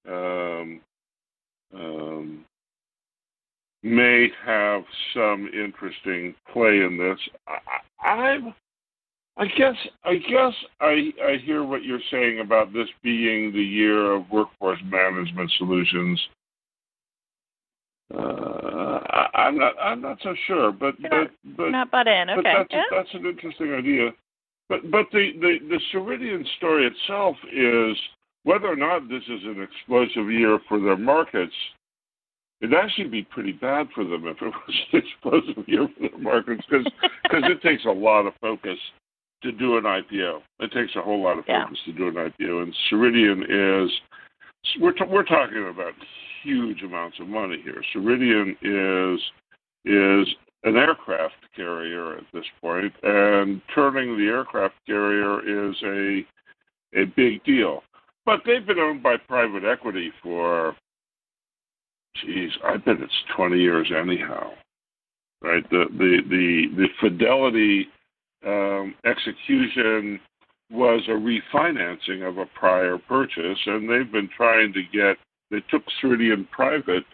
um, 0.09 0.81
um, 1.75 2.45
may 3.83 4.29
have 4.45 4.83
some 5.15 5.49
interesting 5.53 6.35
play 6.53 6.81
in 6.83 6.99
this. 6.99 7.19
I, 7.47 8.09
I'm, 8.09 8.55
I 9.39 9.47
guess, 9.47 9.77
I 10.05 10.17
guess 10.17 10.53
I 10.81 11.13
I 11.25 11.37
hear 11.45 11.63
what 11.65 11.85
you're 11.85 12.01
saying 12.11 12.41
about 12.41 12.73
this 12.73 12.89
being 13.03 13.53
the 13.53 13.63
year 13.63 14.13
of 14.13 14.29
workforce 14.31 14.81
management 14.85 15.51
solutions. 15.59 16.21
Uh, 18.13 18.19
I, 18.19 19.49
am 19.49 19.59
not, 19.59 19.75
I'm 19.81 20.01
not 20.01 20.19
so 20.23 20.35
sure, 20.47 20.73
but 20.73 20.99
you're 20.99 21.11
but 21.11 21.19
not, 21.19 21.57
but 21.57 21.71
not 21.71 21.91
butt 21.91 22.09
in. 22.09 22.31
Okay, 22.31 22.53
that's 22.57 22.69
yeah. 22.71 22.83
that's 22.91 23.15
an 23.15 23.27
interesting 23.27 23.75
idea. 23.75 24.11
But 24.69 24.91
but 24.91 25.07
the, 25.13 25.31
the 25.41 25.59
the 25.69 25.81
Ceridian 25.93 26.45
story 26.57 26.87
itself 26.87 27.37
is 27.53 27.97
whether 28.43 28.67
or 28.67 28.77
not 28.77 29.09
this 29.09 29.23
is 29.25 29.45
an 29.45 29.63
explosive 29.63 30.31
year 30.33 30.59
for 30.69 30.81
their 30.81 30.97
markets 30.97 31.55
It'd 32.61 32.75
actually 32.75 33.09
be 33.09 33.23
pretty 33.23 33.53
bad 33.53 33.89
for 33.95 34.03
them 34.03 34.27
if 34.27 34.37
it 34.43 34.47
was 34.47 34.75
an 34.93 35.03
explosive 35.05 35.69
year 35.69 35.89
for 35.97 36.09
the 36.09 36.19
markets 36.19 36.65
because 36.69 37.45
it 37.45 37.63
takes 37.63 37.85
a 37.85 37.91
lot 37.91 38.27
of 38.27 38.35
focus 38.41 38.79
to 39.43 39.53
do 39.53 39.77
an 39.77 39.85
IPO. 39.85 40.41
It 40.61 40.73
takes 40.73 40.97
a 40.97 41.03
whole 41.03 41.23
lot 41.23 41.39
of 41.39 41.45
focus 41.45 41.79
yeah. 41.87 41.93
to 41.93 41.99
do 41.99 42.09
an 42.09 42.15
IPO, 42.15 42.63
and 42.63 42.75
Ceridian 42.91 43.85
is 43.87 43.91
we're 44.81 44.93
t- 44.93 45.05
we're 45.09 45.25
talking 45.25 45.69
about 45.69 45.93
huge 46.43 46.83
amounts 46.83 47.19
of 47.21 47.29
money 47.29 47.61
here. 47.63 47.83
Ceridian 47.95 48.57
is 48.63 49.21
is 49.85 50.35
an 50.65 50.77
aircraft 50.77 51.35
carrier 51.55 52.17
at 52.17 52.25
this 52.33 52.45
point, 52.61 52.93
and 53.03 53.61
turning 53.75 54.19
the 54.19 54.27
aircraft 54.27 54.75
carrier 54.87 55.71
is 55.71 55.77
a 55.85 57.01
a 57.01 57.05
big 57.17 57.43
deal. 57.45 57.83
But 58.27 58.41
they've 58.45 58.67
been 58.67 58.79
owned 58.79 59.03
by 59.03 59.17
private 59.17 59.65
equity 59.65 60.11
for 60.23 60.75
geez, 62.25 62.51
I 62.65 62.77
bet 62.77 63.01
it's 63.01 63.13
20 63.37 63.59
years 63.59 63.91
anyhow. 63.97 64.51
Right? 65.41 65.69
The 65.71 65.85
the 65.97 66.19
the 66.29 66.63
the 66.77 66.89
fidelity 67.01 67.89
um, 68.47 68.95
execution 69.05 70.21
was 70.71 71.03
a 71.09 71.13
refinancing 71.13 72.29
of 72.29 72.39
a 72.39 72.47
prior 72.47 72.99
purchase, 72.99 73.59
and 73.67 73.89
they've 73.89 74.13
been 74.13 74.29
trying 74.37 74.73
to 74.75 74.83
get. 74.93 75.17
They 75.51 75.63
took 75.71 75.83
Ceridian 76.03 76.49
private 76.51 77.05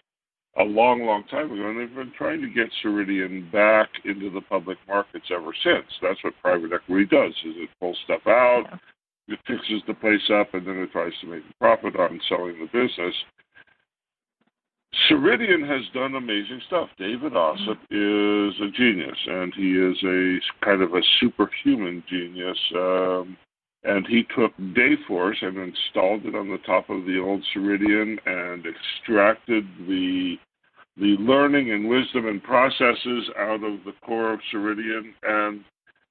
a 0.57 0.63
long, 0.63 1.05
long 1.05 1.23
time 1.25 1.51
ago, 1.51 1.69
and 1.69 1.79
they've 1.79 1.95
been 1.95 2.13
trying 2.17 2.41
to 2.41 2.49
get 2.49 2.69
Ceridian 2.83 3.49
back 3.51 3.89
into 4.03 4.29
the 4.29 4.41
public 4.41 4.77
markets 4.87 5.27
ever 5.31 5.51
since. 5.63 5.85
That's 6.01 6.21
what 6.23 6.33
private 6.41 6.71
equity 6.73 7.05
does: 7.05 7.31
is 7.45 7.55
it 7.57 7.69
pulls 7.79 7.97
stuff 8.03 8.27
out, 8.27 8.65
it 9.27 9.39
fixes 9.47 9.81
the 9.87 9.93
place 9.93 10.29
up, 10.33 10.53
and 10.53 10.67
then 10.67 10.77
it 10.77 10.91
tries 10.91 11.13
to 11.21 11.27
make 11.27 11.43
a 11.49 11.53
profit 11.59 11.95
on 11.95 12.19
selling 12.27 12.59
the 12.59 12.65
business. 12.65 13.15
Ceridian 15.09 15.67
has 15.67 15.83
done 15.93 16.15
amazing 16.15 16.61
stuff. 16.67 16.89
David 16.97 17.33
Ossip 17.33 17.77
is 17.91 18.53
a 18.61 18.71
genius, 18.71 19.17
and 19.27 19.53
he 19.55 19.73
is 19.73 19.97
a 20.03 20.65
kind 20.65 20.81
of 20.81 20.93
a 20.93 21.01
superhuman 21.19 22.03
genius. 22.09 22.57
Um, 22.75 23.37
and 23.83 24.07
he 24.07 24.23
took 24.35 24.51
Dayforce 24.57 25.43
and 25.43 25.57
installed 25.57 26.25
it 26.25 26.35
on 26.35 26.49
the 26.49 26.57
top 26.65 26.89
of 26.89 27.05
the 27.05 27.19
old 27.19 27.43
Ceridian 27.53 28.17
and 28.25 28.65
extracted 28.65 29.65
the 29.87 30.35
the 30.97 31.17
learning 31.19 31.71
and 31.71 31.89
wisdom 31.89 32.25
and 32.25 32.41
processes 32.41 33.29
out 33.37 33.65
of 33.65 33.83
the 33.83 33.91
core 34.01 34.33
of 34.33 34.39
Ceridian 34.51 35.13
and 35.23 35.63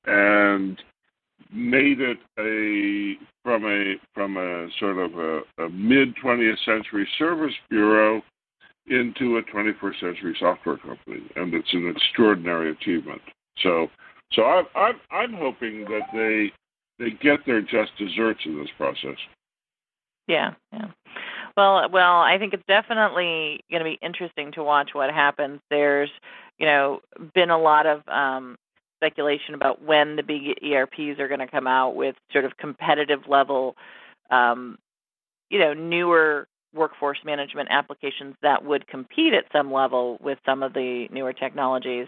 and 0.06 0.82
made 1.52 2.00
it 2.00 2.18
a 2.38 3.14
from 3.42 3.64
a 3.64 3.94
from 4.12 4.36
a 4.36 4.68
sort 4.78 4.98
of 4.98 5.14
a, 5.18 5.40
a 5.64 5.68
mid 5.70 6.14
20th 6.22 6.64
century 6.64 7.08
service 7.18 7.54
bureau 7.70 8.22
into 8.86 9.38
a 9.38 9.42
21st 9.42 10.00
century 10.00 10.36
software 10.38 10.76
company, 10.76 11.22
and 11.36 11.54
it's 11.54 11.72
an 11.72 11.88
extraordinary 11.94 12.70
achievement. 12.70 13.22
So, 13.62 13.88
so 14.32 14.42
I'm 14.44 14.66
I'm, 14.74 15.00
I'm 15.10 15.32
hoping 15.32 15.84
that 15.84 16.02
they 16.12 16.52
they 16.98 17.10
get 17.10 17.44
their 17.46 17.60
just 17.60 17.96
desserts 17.98 18.40
in 18.44 18.58
this 18.58 18.68
process. 18.76 19.18
Yeah, 20.26 20.54
yeah. 20.72 20.88
Well, 21.56 21.88
well, 21.90 22.20
I 22.20 22.36
think 22.38 22.52
it's 22.52 22.64
definitely 22.66 23.60
going 23.70 23.84
to 23.84 23.90
be 23.90 23.98
interesting 24.02 24.52
to 24.52 24.64
watch 24.64 24.90
what 24.92 25.10
happens. 25.10 25.60
There's, 25.70 26.10
you 26.58 26.66
know, 26.66 27.00
been 27.34 27.50
a 27.50 27.58
lot 27.58 27.86
of 27.86 28.06
um, 28.08 28.56
speculation 28.96 29.54
about 29.54 29.82
when 29.82 30.16
the 30.16 30.22
big 30.22 30.42
ERPs 30.64 31.20
are 31.20 31.28
going 31.28 31.40
to 31.40 31.46
come 31.46 31.66
out 31.66 31.94
with 31.94 32.16
sort 32.32 32.44
of 32.44 32.56
competitive 32.56 33.20
level, 33.28 33.76
um, 34.30 34.78
you 35.50 35.60
know, 35.60 35.74
newer 35.74 36.48
workforce 36.74 37.18
management 37.24 37.68
applications 37.70 38.34
that 38.42 38.64
would 38.64 38.86
compete 38.86 39.32
at 39.32 39.44
some 39.52 39.72
level 39.72 40.18
with 40.20 40.38
some 40.44 40.62
of 40.62 40.74
the 40.74 41.08
newer 41.10 41.32
technologies. 41.32 42.06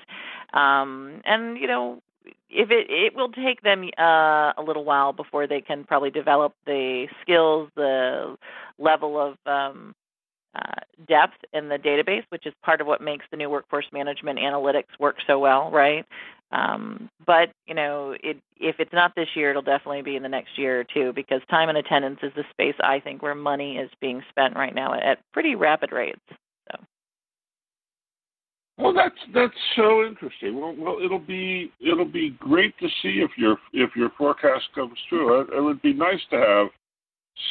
Um, 0.52 1.20
and 1.24 1.56
you 1.58 1.66
know, 1.66 2.02
if 2.50 2.70
it 2.70 2.86
it 2.90 3.14
will 3.14 3.30
take 3.30 3.62
them 3.62 3.88
uh, 3.98 4.52
a 4.56 4.62
little 4.64 4.84
while 4.84 5.12
before 5.12 5.46
they 5.46 5.60
can 5.60 5.84
probably 5.84 6.10
develop 6.10 6.54
the 6.66 7.06
skills, 7.22 7.70
the 7.76 8.36
level 8.78 9.20
of 9.20 9.36
um, 9.46 9.94
uh, 10.54 10.80
depth 11.06 11.36
in 11.52 11.68
the 11.68 11.76
database, 11.76 12.24
which 12.30 12.46
is 12.46 12.54
part 12.62 12.80
of 12.80 12.86
what 12.86 13.00
makes 13.00 13.26
the 13.30 13.36
new 13.36 13.50
workforce 13.50 13.86
management 13.92 14.38
analytics 14.38 14.98
work 14.98 15.16
so 15.26 15.38
well, 15.38 15.70
right? 15.70 16.06
Um, 16.52 17.08
but 17.26 17.50
you 17.66 17.74
know, 17.74 18.14
it, 18.22 18.38
if 18.58 18.76
it's 18.78 18.92
not 18.92 19.12
this 19.16 19.28
year, 19.34 19.50
it'll 19.50 19.62
definitely 19.62 20.02
be 20.02 20.16
in 20.16 20.22
the 20.22 20.28
next 20.28 20.56
year 20.56 20.80
or 20.80 20.84
two 20.84 21.12
because 21.12 21.40
time 21.50 21.68
and 21.68 21.78
attendance 21.78 22.20
is 22.22 22.32
the 22.36 22.44
space 22.50 22.76
I 22.80 23.00
think 23.00 23.22
where 23.22 23.34
money 23.34 23.78
is 23.78 23.90
being 24.00 24.22
spent 24.30 24.54
right 24.54 24.74
now 24.74 24.94
at 24.94 25.18
pretty 25.32 25.54
rapid 25.54 25.92
rates. 25.92 26.20
So. 26.70 26.78
Well, 28.78 28.94
that's 28.94 29.16
that's 29.34 29.54
so 29.74 30.04
interesting. 30.04 30.60
Well, 30.60 30.74
well, 30.78 30.98
it'll 31.04 31.18
be 31.18 31.72
it'll 31.80 32.04
be 32.04 32.30
great 32.38 32.78
to 32.78 32.88
see 33.02 33.24
if 33.24 33.30
your 33.36 33.56
if 33.72 33.96
your 33.96 34.10
forecast 34.16 34.64
comes 34.74 34.98
true. 35.08 35.40
It, 35.40 35.48
it 35.52 35.60
would 35.60 35.82
be 35.82 35.94
nice 35.94 36.20
to 36.30 36.36
have 36.36 36.68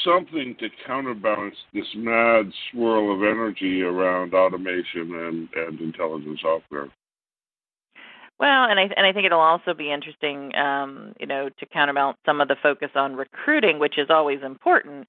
something 0.04 0.56
to 0.60 0.68
counterbalance 0.86 1.56
this 1.74 1.86
mad 1.96 2.52
swirl 2.72 3.14
of 3.14 3.22
energy 3.22 3.82
around 3.82 4.34
automation 4.34 5.14
and, 5.14 5.50
and 5.56 5.80
intelligent 5.80 6.40
software. 6.42 6.90
Well, 8.40 8.66
and 8.66 8.80
I 8.80 8.84
and 8.98 9.06
I 9.06 9.14
think 9.14 9.26
it'll 9.26 9.40
also 9.40 9.74
be 9.74 9.92
interesting, 9.92 10.54
um, 10.56 11.14
you 11.20 11.26
know, 11.26 11.50
to 11.50 11.66
counterbalance 11.66 12.18
some 12.26 12.42
of 12.42 12.50
the 12.50 12.58
focus 12.62 12.90
on 12.96 13.16
recruiting, 13.16 13.80
which 13.80 13.98
is 13.98 14.10
always 14.10 14.42
important. 14.44 15.08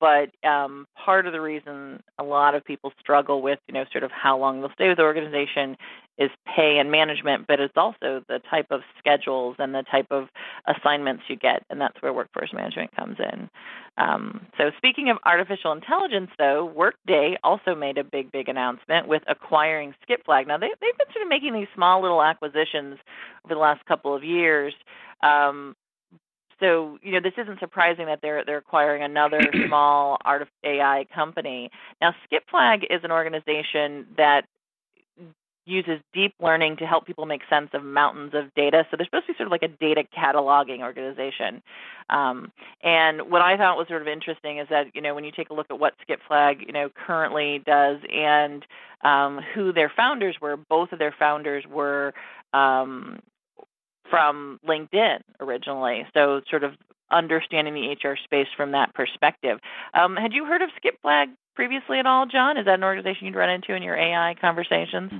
But 0.00 0.30
um, 0.44 0.86
part 0.96 1.26
of 1.26 1.32
the 1.32 1.40
reason 1.40 2.02
a 2.18 2.24
lot 2.24 2.54
of 2.54 2.64
people 2.64 2.92
struggle 2.98 3.40
with, 3.40 3.60
you 3.68 3.74
know, 3.74 3.84
sort 3.92 4.02
of 4.02 4.10
how 4.10 4.36
long 4.36 4.60
they'll 4.60 4.72
stay 4.72 4.88
with 4.88 4.96
the 4.96 5.04
organization 5.04 5.76
is 6.18 6.30
pay 6.46 6.78
and 6.78 6.90
management, 6.90 7.46
but 7.46 7.60
it's 7.60 7.76
also 7.76 8.24
the 8.26 8.40
type 8.50 8.68
of 8.70 8.80
schedules 8.98 9.56
and 9.58 9.74
the 9.74 9.84
type 9.90 10.06
of 10.10 10.28
assignments 10.66 11.24
you 11.28 11.36
get, 11.36 11.62
and 11.68 11.80
that's 11.80 12.00
where 12.00 12.12
workforce 12.12 12.52
management 12.52 12.94
comes 12.96 13.16
in. 13.18 13.50
Um, 13.98 14.46
so, 14.58 14.70
speaking 14.76 15.10
of 15.10 15.18
artificial 15.24 15.72
intelligence, 15.72 16.30
though, 16.38 16.64
Workday 16.64 17.36
also 17.44 17.74
made 17.74 17.98
a 17.98 18.04
big, 18.04 18.32
big 18.32 18.48
announcement 18.48 19.08
with 19.08 19.22
acquiring 19.28 19.94
SkipFlag. 20.08 20.46
Now, 20.46 20.58
they, 20.58 20.68
they've 20.80 20.98
been 20.98 21.12
sort 21.12 21.22
of 21.22 21.28
making 21.28 21.54
these 21.54 21.68
small 21.74 22.02
little 22.02 22.22
acquisitions 22.22 22.98
over 23.44 23.54
the 23.54 23.60
last 23.60 23.84
couple 23.86 24.14
of 24.14 24.24
years. 24.24 24.74
Um, 25.22 25.76
so 26.60 26.98
you 27.02 27.12
know 27.12 27.20
this 27.20 27.34
isn't 27.36 27.60
surprising 27.60 28.06
that 28.06 28.20
they're 28.22 28.44
they're 28.44 28.58
acquiring 28.58 29.02
another 29.02 29.40
small 29.66 30.18
art 30.24 30.48
AI 30.64 31.06
company. 31.14 31.70
Now 32.00 32.14
SkipFlag 32.30 32.84
is 32.90 33.00
an 33.04 33.10
organization 33.10 34.06
that 34.16 34.46
uses 35.66 35.98
deep 36.14 36.32
learning 36.40 36.76
to 36.76 36.86
help 36.86 37.06
people 37.06 37.26
make 37.26 37.42
sense 37.50 37.68
of 37.74 37.82
mountains 37.82 38.32
of 38.34 38.54
data. 38.54 38.86
So 38.88 38.96
they're 38.96 39.04
supposed 39.04 39.26
to 39.26 39.32
be 39.32 39.36
sort 39.36 39.48
of 39.48 39.50
like 39.50 39.64
a 39.64 39.68
data 39.68 40.04
cataloging 40.16 40.80
organization. 40.80 41.60
Um, 42.08 42.52
and 42.82 43.30
what 43.30 43.42
I 43.42 43.56
thought 43.56 43.76
was 43.76 43.88
sort 43.88 44.00
of 44.00 44.08
interesting 44.08 44.58
is 44.58 44.68
that 44.70 44.94
you 44.94 45.02
know 45.02 45.14
when 45.14 45.24
you 45.24 45.32
take 45.32 45.50
a 45.50 45.54
look 45.54 45.66
at 45.70 45.78
what 45.78 45.94
SkipFlag 46.08 46.64
you 46.64 46.72
know 46.72 46.88
currently 47.06 47.62
does 47.66 47.98
and 48.12 48.64
um, 49.04 49.40
who 49.54 49.72
their 49.72 49.92
founders 49.94 50.36
were, 50.40 50.56
both 50.56 50.92
of 50.92 50.98
their 50.98 51.14
founders 51.18 51.64
were 51.68 52.14
um, 52.52 53.18
from 54.10 54.60
LinkedIn 54.66 55.18
originally. 55.40 56.06
So 56.14 56.40
sort 56.50 56.64
of 56.64 56.72
understanding 57.10 57.74
the 57.74 58.08
HR 58.08 58.16
space 58.24 58.48
from 58.56 58.72
that 58.72 58.94
perspective. 58.94 59.58
Um, 59.94 60.16
had 60.16 60.32
you 60.32 60.44
heard 60.44 60.62
of 60.62 60.70
SkipFlag 60.82 61.26
previously 61.54 61.98
at 61.98 62.06
all, 62.06 62.26
John? 62.26 62.58
Is 62.58 62.64
that 62.66 62.74
an 62.74 62.84
organization 62.84 63.26
you'd 63.26 63.36
run 63.36 63.50
into 63.50 63.74
in 63.74 63.82
your 63.82 63.96
AI 63.96 64.34
conversations? 64.40 65.12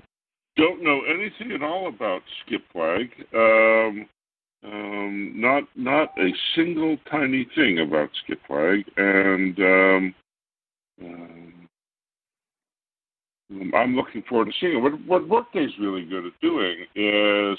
don't 0.57 0.83
know 0.83 1.03
anything 1.09 1.53
at 1.53 1.63
all 1.63 1.89
about 1.89 2.23
SkipFlag. 2.49 3.11
Um, 3.35 4.09
um, 4.65 5.33
not 5.37 5.65
not 5.77 6.09
a 6.19 6.31
single 6.55 6.97
tiny 7.11 7.47
thing 7.55 7.79
about 7.81 8.11
SkipFlag, 8.27 8.85
and 8.97 9.59
um, 9.59 10.15
um, 11.03 11.69
I'm 13.75 13.95
looking 13.95 14.23
forward 14.29 14.47
to 14.47 14.53
seeing 14.59 14.79
it. 14.79 14.81
What, 14.81 15.07
what 15.07 15.29
Workday's 15.29 15.71
really 15.79 16.05
good 16.05 16.27
at 16.27 16.41
doing 16.41 16.85
is 16.97 17.59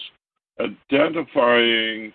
identifying 0.59 2.13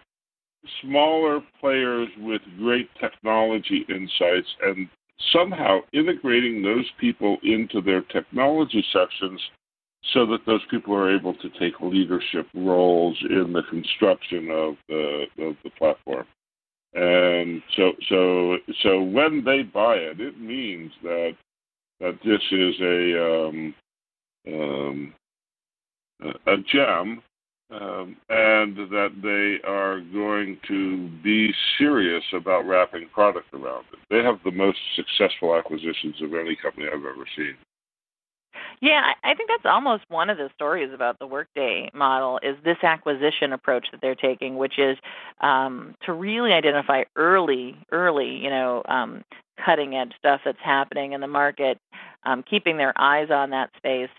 smaller 0.80 1.40
players 1.60 2.08
with 2.18 2.40
great 2.58 2.88
technology 3.00 3.84
insights 3.88 4.48
and 4.62 4.88
somehow 5.32 5.80
integrating 5.92 6.62
those 6.62 6.86
people 6.98 7.36
into 7.42 7.80
their 7.80 8.02
technology 8.02 8.84
sections 8.92 9.40
so 10.12 10.26
that 10.26 10.44
those 10.46 10.60
people 10.70 10.94
are 10.94 11.14
able 11.14 11.34
to 11.34 11.48
take 11.60 11.80
leadership 11.80 12.46
roles 12.54 13.16
in 13.30 13.52
the 13.52 13.62
construction 13.70 14.50
of 14.50 14.74
the 14.88 15.24
of 15.38 15.56
the 15.62 15.70
platform. 15.78 16.26
And 16.94 17.62
so 17.76 17.92
so 18.08 18.56
so 18.82 19.02
when 19.02 19.44
they 19.44 19.62
buy 19.62 19.94
it, 19.94 20.20
it 20.20 20.40
means 20.40 20.92
that 21.02 21.36
that 22.00 22.18
this 22.24 22.42
is 22.50 22.74
a 22.80 23.48
um, 23.48 23.74
um, 24.48 25.14
a 26.46 26.56
gem, 26.70 27.22
um, 27.72 28.16
and 28.28 28.76
that 28.76 29.12
they 29.22 29.66
are 29.68 30.00
going 30.00 30.58
to 30.68 31.08
be 31.22 31.52
serious 31.78 32.24
about 32.34 32.66
wrapping 32.66 33.08
product 33.12 33.52
around 33.54 33.84
it. 33.92 33.98
They 34.10 34.22
have 34.22 34.38
the 34.44 34.50
most 34.50 34.78
successful 34.94 35.56
acquisitions 35.56 36.20
of 36.22 36.34
any 36.34 36.56
company 36.56 36.86
I've 36.86 37.00
ever 37.00 37.26
seen. 37.36 37.56
Yeah, 38.80 39.12
I 39.22 39.34
think 39.34 39.48
that's 39.48 39.64
almost 39.64 40.02
one 40.08 40.28
of 40.28 40.38
the 40.38 40.50
stories 40.56 40.90
about 40.92 41.20
the 41.20 41.26
Workday 41.26 41.90
model 41.94 42.40
is 42.42 42.56
this 42.64 42.78
acquisition 42.82 43.52
approach 43.52 43.86
that 43.92 44.00
they're 44.00 44.16
taking, 44.16 44.56
which 44.56 44.76
is 44.76 44.98
um, 45.40 45.94
to 46.04 46.12
really 46.12 46.52
identify 46.52 47.04
early, 47.14 47.76
early, 47.92 48.30
you 48.36 48.50
know, 48.50 48.82
um, 48.88 49.24
cutting 49.64 49.94
edge 49.94 50.12
stuff 50.18 50.40
that's 50.44 50.58
happening 50.60 51.12
in 51.12 51.20
the 51.20 51.28
market, 51.28 51.78
um, 52.24 52.42
keeping 52.42 52.76
their 52.76 52.92
eyes 53.00 53.30
on 53.30 53.50
that 53.50 53.70
space. 53.76 54.10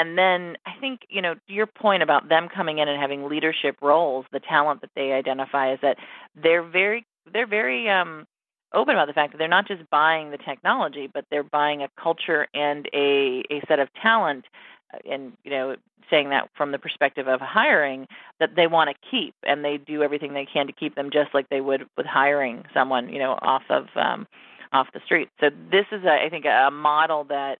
And 0.00 0.16
then 0.16 0.56
I 0.64 0.72
think, 0.80 1.00
you 1.10 1.20
know, 1.20 1.34
your 1.46 1.66
point 1.66 2.02
about 2.02 2.30
them 2.30 2.48
coming 2.48 2.78
in 2.78 2.88
and 2.88 2.98
having 2.98 3.28
leadership 3.28 3.76
roles, 3.82 4.24
the 4.32 4.40
talent 4.40 4.80
that 4.80 4.92
they 4.96 5.12
identify 5.12 5.74
is 5.74 5.78
that 5.82 5.98
they're 6.42 6.62
very 6.62 7.04
they're 7.30 7.46
very 7.46 7.86
um 7.90 8.26
open 8.72 8.94
about 8.94 9.08
the 9.08 9.12
fact 9.12 9.32
that 9.32 9.38
they're 9.38 9.56
not 9.58 9.68
just 9.68 9.82
buying 9.90 10.30
the 10.30 10.38
technology, 10.38 11.06
but 11.12 11.26
they're 11.30 11.42
buying 11.42 11.82
a 11.82 11.88
culture 12.06 12.48
and 12.54 12.88
a, 12.94 13.42
a 13.50 13.60
set 13.68 13.78
of 13.78 13.88
talent, 13.94 14.46
uh, 14.94 15.12
and 15.12 15.22
you 15.44 15.50
know, 15.50 15.76
saying 16.08 16.30
that 16.30 16.48
from 16.56 16.72
the 16.72 16.78
perspective 16.78 17.28
of 17.28 17.40
hiring 17.40 18.08
that 18.38 18.56
they 18.56 18.66
want 18.66 18.88
to 18.88 18.96
keep, 19.10 19.34
and 19.42 19.62
they 19.62 19.76
do 19.76 20.02
everything 20.02 20.32
they 20.32 20.46
can 20.46 20.66
to 20.66 20.72
keep 20.72 20.94
them, 20.94 21.10
just 21.10 21.34
like 21.34 21.46
they 21.50 21.60
would 21.60 21.82
with 21.98 22.06
hiring 22.06 22.64
someone, 22.72 23.12
you 23.12 23.18
know, 23.18 23.38
off 23.42 23.64
of 23.68 23.84
um, 23.96 24.26
off 24.72 24.88
the 24.94 25.00
street. 25.04 25.28
So 25.40 25.50
this 25.70 25.86
is, 25.92 26.04
a, 26.04 26.24
I 26.24 26.30
think, 26.30 26.46
a 26.46 26.70
model 26.70 27.24
that. 27.24 27.58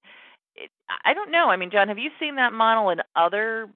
I 1.05 1.15
don't 1.15 1.31
know. 1.31 1.49
I 1.49 1.57
mean, 1.57 1.71
John, 1.71 1.89
have 1.89 1.99
you 1.99 2.11
seen 2.19 2.37
that 2.37 2.53
model 2.53 2.91
in 2.91 3.01
other 3.17 3.69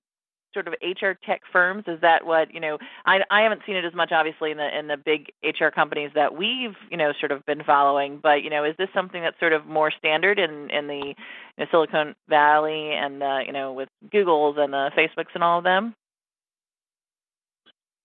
sort 0.53 0.69
of 0.69 0.75
HR 0.83 1.13
tech 1.27 1.43
firms? 1.53 1.85
Is 1.87 2.01
that 2.01 2.25
what 2.25 2.55
you 2.55 2.61
know? 2.61 2.79
I 3.05 3.19
I 3.31 3.43
haven't 3.43 3.63
seen 3.67 3.77
it 3.77 3.85
as 3.85 3.95
much, 3.95 4.13
obviously, 4.13 4.51
in 4.53 4.57
the 4.57 4.79
in 4.79 4.87
the 4.87 4.97
big 4.97 5.31
HR 5.43 5.69
companies 5.69 6.11
that 6.15 6.35
we've 6.35 6.77
you 6.91 6.97
know 6.97 7.13
sort 7.21 7.33
of 7.33 7.45
been 7.47 7.63
following. 7.65 8.21
But 8.23 8.43
you 8.43 8.51
know, 8.51 8.65
is 8.65 8.75
this 8.79 8.89
something 8.95 9.21
that's 9.21 9.39
sort 9.39 9.53
of 9.53 9.67
more 9.67 9.91
standard 9.91 10.39
in 10.39 10.71
in 10.71 10.87
the 10.87 11.15
you 11.15 11.15
know, 11.59 11.67
Silicon 11.71 12.15
Valley 12.29 12.93
and 12.93 13.21
the 13.21 13.43
you 13.47 13.53
know 13.53 13.73
with 13.73 13.89
Google's 14.11 14.57
and 14.59 14.73
the 14.73 14.91
Facebooks 14.97 15.35
and 15.35 15.45
all 15.45 15.59
of 15.59 15.65
them? 15.65 15.95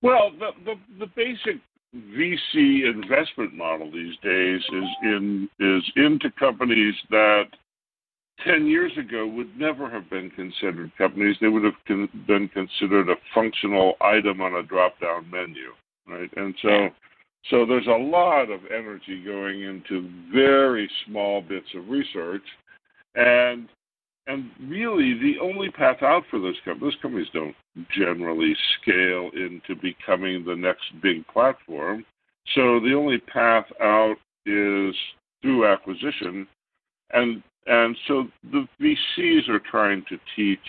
Well, 0.01 0.31
the 0.37 0.51
the, 0.65 1.05
the 1.05 1.11
basic 1.15 1.61
VC 1.95 2.87
investment 2.87 3.53
model 3.53 3.91
these 3.91 4.15
days 4.23 4.61
is 4.61 4.89
in 5.03 5.49
is 5.59 5.83
into 5.95 6.31
companies 6.31 6.95
that 7.09 7.45
10 8.45 8.67
years 8.67 8.91
ago 8.97 9.27
would 9.27 9.57
never 9.57 9.89
have 9.89 10.09
been 10.09 10.29
considered 10.31 10.91
companies. 10.97 11.35
They 11.41 11.47
would 11.47 11.63
have 11.63 11.73
con- 11.87 12.09
been 12.27 12.47
considered 12.49 13.09
a 13.09 13.15
functional 13.33 13.95
item 14.01 14.41
on 14.41 14.55
a 14.55 14.63
drop 14.63 14.99
down 14.99 15.29
menu, 15.29 15.73
right? 16.07 16.29
And 16.35 16.55
so, 16.61 16.89
so 17.49 17.65
there's 17.65 17.87
a 17.87 18.03
lot 18.03 18.49
of 18.49 18.61
energy 18.65 19.23
going 19.23 19.63
into 19.63 20.09
very 20.33 20.89
small 21.05 21.41
bits 21.41 21.67
of 21.75 21.89
research. 21.89 22.43
And 23.15 23.67
and 24.27 24.51
really, 24.69 25.15
the 25.15 25.39
only 25.41 25.71
path 25.71 26.03
out 26.03 26.21
for 26.29 26.39
those 26.39 26.55
companies, 26.63 26.93
those 26.93 27.01
companies 27.01 27.27
don't 27.33 27.55
generally 27.97 28.55
scale 28.79 29.31
into 29.33 29.75
becoming 29.81 30.45
the 30.45 30.55
next 30.55 30.83
big 31.01 31.25
platform. 31.27 32.05
So 32.53 32.79
the 32.79 32.93
only 32.95 33.17
path 33.17 33.65
out 33.81 34.17
is 34.45 34.93
through 35.41 35.65
acquisition. 35.65 36.47
And 37.11 37.41
and 37.69 37.95
so 38.07 38.27
the 38.51 38.67
VCs 38.81 39.47
are 39.47 39.59
trying 39.59 40.03
to 40.09 40.17
teach 40.35 40.59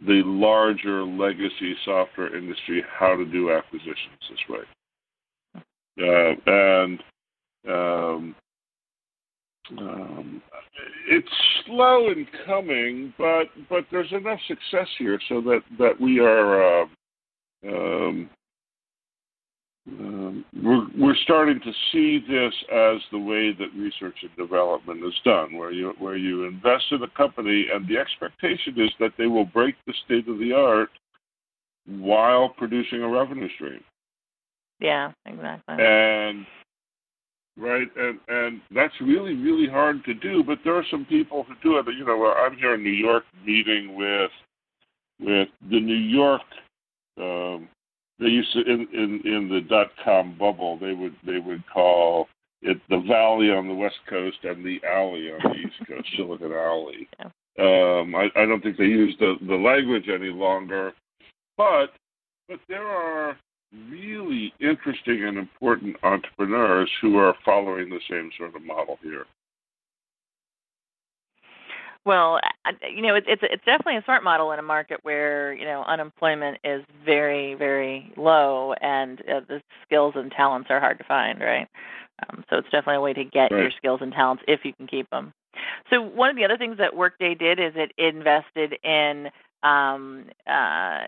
the 0.00 0.22
larger 0.24 1.04
legacy 1.04 1.76
software 1.84 2.34
industry 2.36 2.82
how 2.98 3.14
to 3.14 3.24
do 3.24 3.52
acquisitions 3.52 4.18
this 4.28 4.38
way. 4.48 4.64
Uh, 6.00 6.34
and 6.46 7.00
um, 7.68 8.34
um, 9.78 10.42
it's 11.08 11.28
slow 11.66 12.08
in 12.08 12.26
coming, 12.46 13.12
but 13.18 13.44
but 13.68 13.84
there's 13.92 14.10
enough 14.12 14.40
success 14.48 14.88
here 14.98 15.20
so 15.28 15.40
that 15.42 15.60
that 15.78 16.00
we 16.00 16.18
are 16.18 16.82
uh, 16.82 16.86
um, 17.68 18.30
um, 19.88 20.44
we're, 20.62 20.86
we're 20.96 21.16
starting 21.24 21.60
to 21.60 21.72
see 21.90 22.20
this 22.28 22.54
as 22.72 23.00
the 23.10 23.18
way 23.18 23.52
that 23.52 23.76
research 23.76 24.16
and 24.22 24.30
development 24.36 25.04
is 25.04 25.14
done, 25.24 25.56
where 25.56 25.72
you 25.72 25.92
where 25.98 26.16
you 26.16 26.44
invest 26.44 26.84
in 26.92 27.02
a 27.02 27.08
company 27.08 27.66
and 27.72 27.88
the 27.88 27.98
expectation 27.98 28.80
is 28.80 28.90
that 29.00 29.12
they 29.18 29.26
will 29.26 29.44
break 29.44 29.74
the 29.86 29.94
state 30.04 30.28
of 30.28 30.38
the 30.38 30.52
art 30.52 30.90
while 31.86 32.48
producing 32.50 33.02
a 33.02 33.08
revenue 33.08 33.48
stream. 33.56 33.80
Yeah, 34.78 35.10
exactly. 35.26 35.74
And 35.78 36.46
right, 37.56 37.88
and 37.96 38.20
and 38.28 38.60
that's 38.72 38.94
really 39.00 39.34
really 39.34 39.68
hard 39.68 40.04
to 40.04 40.14
do. 40.14 40.44
But 40.44 40.58
there 40.62 40.76
are 40.76 40.86
some 40.92 41.04
people 41.06 41.44
who 41.44 41.54
do 41.60 41.78
it. 41.78 41.86
You 41.96 42.04
know, 42.04 42.32
I'm 42.32 42.56
here 42.56 42.74
in 42.74 42.84
New 42.84 42.90
York 42.90 43.24
meeting 43.44 43.96
with 43.96 44.30
with 45.18 45.48
the 45.70 45.80
New 45.80 45.94
York 45.94 46.42
um, 47.18 47.68
they 48.22 48.28
used 48.28 48.52
to 48.52 48.60
in 48.60 48.86
in 48.92 49.20
in 49.24 49.48
the 49.48 49.60
dot 49.68 49.90
com 50.04 50.36
bubble 50.38 50.78
they 50.78 50.92
would 50.92 51.14
they 51.26 51.38
would 51.38 51.62
call 51.72 52.28
it 52.62 52.78
the 52.88 53.00
valley 53.08 53.50
on 53.50 53.66
the 53.66 53.74
west 53.74 53.98
coast 54.08 54.38
and 54.44 54.64
the 54.64 54.80
alley 54.88 55.30
on 55.32 55.40
the 55.52 55.58
east 55.58 55.88
coast 55.88 56.08
silicon 56.16 56.52
alley 56.52 57.08
yeah. 57.18 58.00
um 58.00 58.14
i 58.14 58.28
i 58.36 58.46
don't 58.46 58.62
think 58.62 58.76
they 58.76 58.84
use 58.84 59.14
the 59.18 59.34
the 59.48 59.54
language 59.54 60.08
any 60.08 60.30
longer 60.30 60.92
but 61.56 61.88
but 62.48 62.60
there 62.68 62.86
are 62.86 63.36
really 63.90 64.52
interesting 64.60 65.24
and 65.24 65.38
important 65.38 65.96
entrepreneurs 66.02 66.90
who 67.00 67.16
are 67.16 67.34
following 67.44 67.88
the 67.88 68.00
same 68.08 68.30
sort 68.38 68.54
of 68.54 68.62
model 68.62 68.98
here 69.02 69.24
well, 72.04 72.40
you 72.94 73.02
know, 73.02 73.14
it's 73.14 73.26
it's 73.28 73.42
it's 73.42 73.64
definitely 73.64 73.96
a 73.96 74.04
smart 74.04 74.24
model 74.24 74.52
in 74.52 74.58
a 74.58 74.62
market 74.62 75.00
where 75.02 75.52
you 75.54 75.64
know 75.64 75.82
unemployment 75.84 76.58
is 76.64 76.84
very 77.04 77.54
very 77.54 78.12
low 78.16 78.74
and 78.80 79.20
uh, 79.20 79.40
the 79.48 79.62
skills 79.86 80.14
and 80.16 80.32
talents 80.32 80.68
are 80.70 80.80
hard 80.80 80.98
to 80.98 81.04
find, 81.04 81.40
right? 81.40 81.68
Um, 82.28 82.44
so 82.50 82.56
it's 82.56 82.70
definitely 82.70 82.96
a 82.96 83.00
way 83.00 83.12
to 83.14 83.24
get 83.24 83.52
right. 83.52 83.62
your 83.62 83.70
skills 83.76 84.00
and 84.02 84.12
talents 84.12 84.42
if 84.48 84.64
you 84.64 84.72
can 84.72 84.86
keep 84.86 85.08
them. 85.10 85.32
So 85.90 86.00
one 86.00 86.30
of 86.30 86.36
the 86.36 86.44
other 86.44 86.56
things 86.56 86.78
that 86.78 86.96
Workday 86.96 87.34
did 87.34 87.60
is 87.60 87.72
it 87.76 87.92
invested 87.98 88.78
in 88.82 89.30
um, 89.62 90.26
uh, 90.46 91.06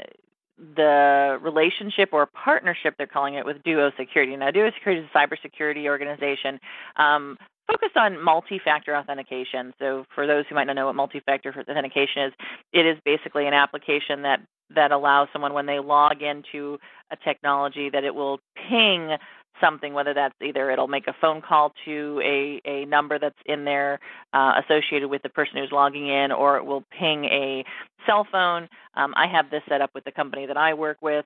the 0.77 1.39
relationship 1.43 2.11
or 2.13 2.27
partnership 2.27 2.95
they're 2.97 3.07
calling 3.07 3.35
it 3.35 3.45
with 3.45 3.63
Duo 3.65 3.91
Security. 3.99 4.37
Now, 4.37 4.51
Duo 4.51 4.71
Security 4.73 5.03
is 5.03 5.09
a 5.13 5.19
cybersecurity 5.19 5.87
organization 5.87 6.61
um, 6.97 7.39
focused 7.67 7.97
on 7.97 8.23
multi-factor 8.23 8.97
authentication. 8.97 9.73
So, 9.79 10.05
for 10.15 10.27
those 10.27 10.45
who 10.49 10.55
might 10.55 10.65
not 10.65 10.77
know 10.77 10.87
what 10.87 10.95
multi-factor 10.95 11.55
authentication 11.59 12.25
is, 12.25 12.33
it 12.73 12.87
is 12.87 12.99
basically 13.05 13.47
an 13.47 13.55
application 13.55 14.23
that 14.23 14.41
that 14.75 14.93
allows 14.93 15.29
someone 15.33 15.53
when 15.53 15.67
they 15.67 15.79
log 15.79 16.23
into 16.23 16.79
a 17.11 17.17
technology 17.17 17.91
that 17.91 18.05
it 18.05 18.15
will 18.15 18.41
ping 18.69 19.17
something, 19.61 19.95
whether 19.95 20.15
that's 20.15 20.35
either 20.43 20.71
it'll 20.71 20.89
make 20.89 21.07
a 21.07 21.15
phone 21.21 21.41
call 21.41 21.73
to 21.85 22.21
a, 22.25 22.61
a 22.65 22.85
number 22.87 23.19
that's 23.19 23.39
in 23.47 23.65
there 23.65 24.01
uh, 24.33 24.61
associated 24.65 25.09
with 25.09 25.23
the 25.23 25.29
person 25.29 25.59
who's 25.59 25.71
logging 25.71 26.09
in, 26.09 26.33
or 26.33 26.57
it 26.57 26.65
will 26.65 26.85
ping 26.91 27.25
a 27.27 27.65
cell 28.07 28.27
phone. 28.31 28.69
Um, 28.95 29.15
I 29.17 29.27
have 29.27 29.51
this 29.51 29.63
set 29.69 29.81
up 29.81 29.91
with 29.95 30.05
the 30.05 30.13
company 30.13 30.47
that 30.47 30.57
I 30.57 30.75
work 30.75 30.99
with. 31.01 31.25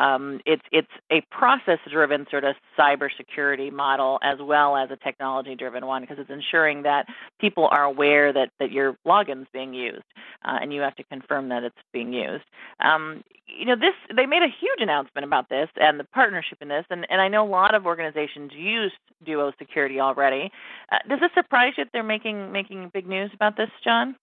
Um, 0.00 0.40
it's 0.46 0.62
it's 0.72 0.88
a 1.12 1.20
process-driven 1.30 2.26
sort 2.30 2.44
of 2.44 2.56
cybersecurity 2.78 3.70
model 3.70 4.18
as 4.22 4.38
well 4.40 4.76
as 4.76 4.90
a 4.90 4.96
technology-driven 4.96 5.84
one 5.84 6.02
because 6.02 6.18
it's 6.18 6.30
ensuring 6.30 6.82
that 6.84 7.06
people 7.40 7.68
are 7.70 7.84
aware 7.84 8.32
that 8.32 8.50
that 8.58 8.72
your 8.72 8.96
login's 9.04 9.46
being 9.52 9.74
used, 9.74 10.04
uh, 10.44 10.58
and 10.60 10.72
you 10.72 10.80
have 10.80 10.96
to 10.96 11.04
confirm 11.04 11.50
that 11.50 11.62
it's 11.64 11.76
being 11.92 12.12
used. 12.12 12.44
Um, 12.82 13.22
you 13.46 13.66
know, 13.66 13.76
this 13.76 13.94
they 14.16 14.26
made 14.26 14.42
a 14.42 14.48
huge 14.60 14.80
announcement 14.80 15.24
about 15.24 15.48
this 15.48 15.68
and 15.76 16.00
the 16.00 16.04
partnership 16.04 16.58
in 16.62 16.68
this, 16.68 16.86
and, 16.88 17.06
and 17.10 17.20
I 17.20 17.28
know 17.28 17.46
a 17.46 17.50
lot 17.50 17.74
of 17.74 17.84
organizations 17.84 18.52
use 18.54 18.92
Duo 19.24 19.52
Security 19.58 20.00
already. 20.00 20.50
Uh, 20.90 20.98
does 21.08 21.20
this 21.20 21.30
surprise 21.34 21.74
you 21.76 21.84
that 21.84 21.90
they're 21.92 22.02
making 22.02 22.52
making 22.52 22.90
big 22.94 23.06
news 23.06 23.30
about 23.34 23.56
this, 23.56 23.70
John? 23.84 24.16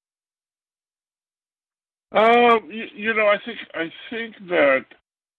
Um, 2.13 2.70
you, 2.72 2.86
you 2.96 3.13
know, 3.13 3.28
I 3.28 3.38
think 3.46 3.58
I 3.76 3.92
think 4.10 4.36
that 4.50 4.86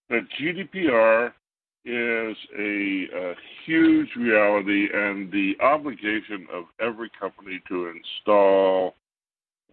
that 0.09 0.27
GDPR 0.39 1.31
is 1.85 2.37
a, 2.57 3.07
a, 3.15 3.33
huge 3.65 4.09
reality, 4.17 4.87
and 4.93 5.31
the 5.31 5.53
obligation 5.61 6.47
of 6.53 6.65
every 6.79 7.09
company 7.19 7.61
to 7.67 7.91
install 7.91 8.95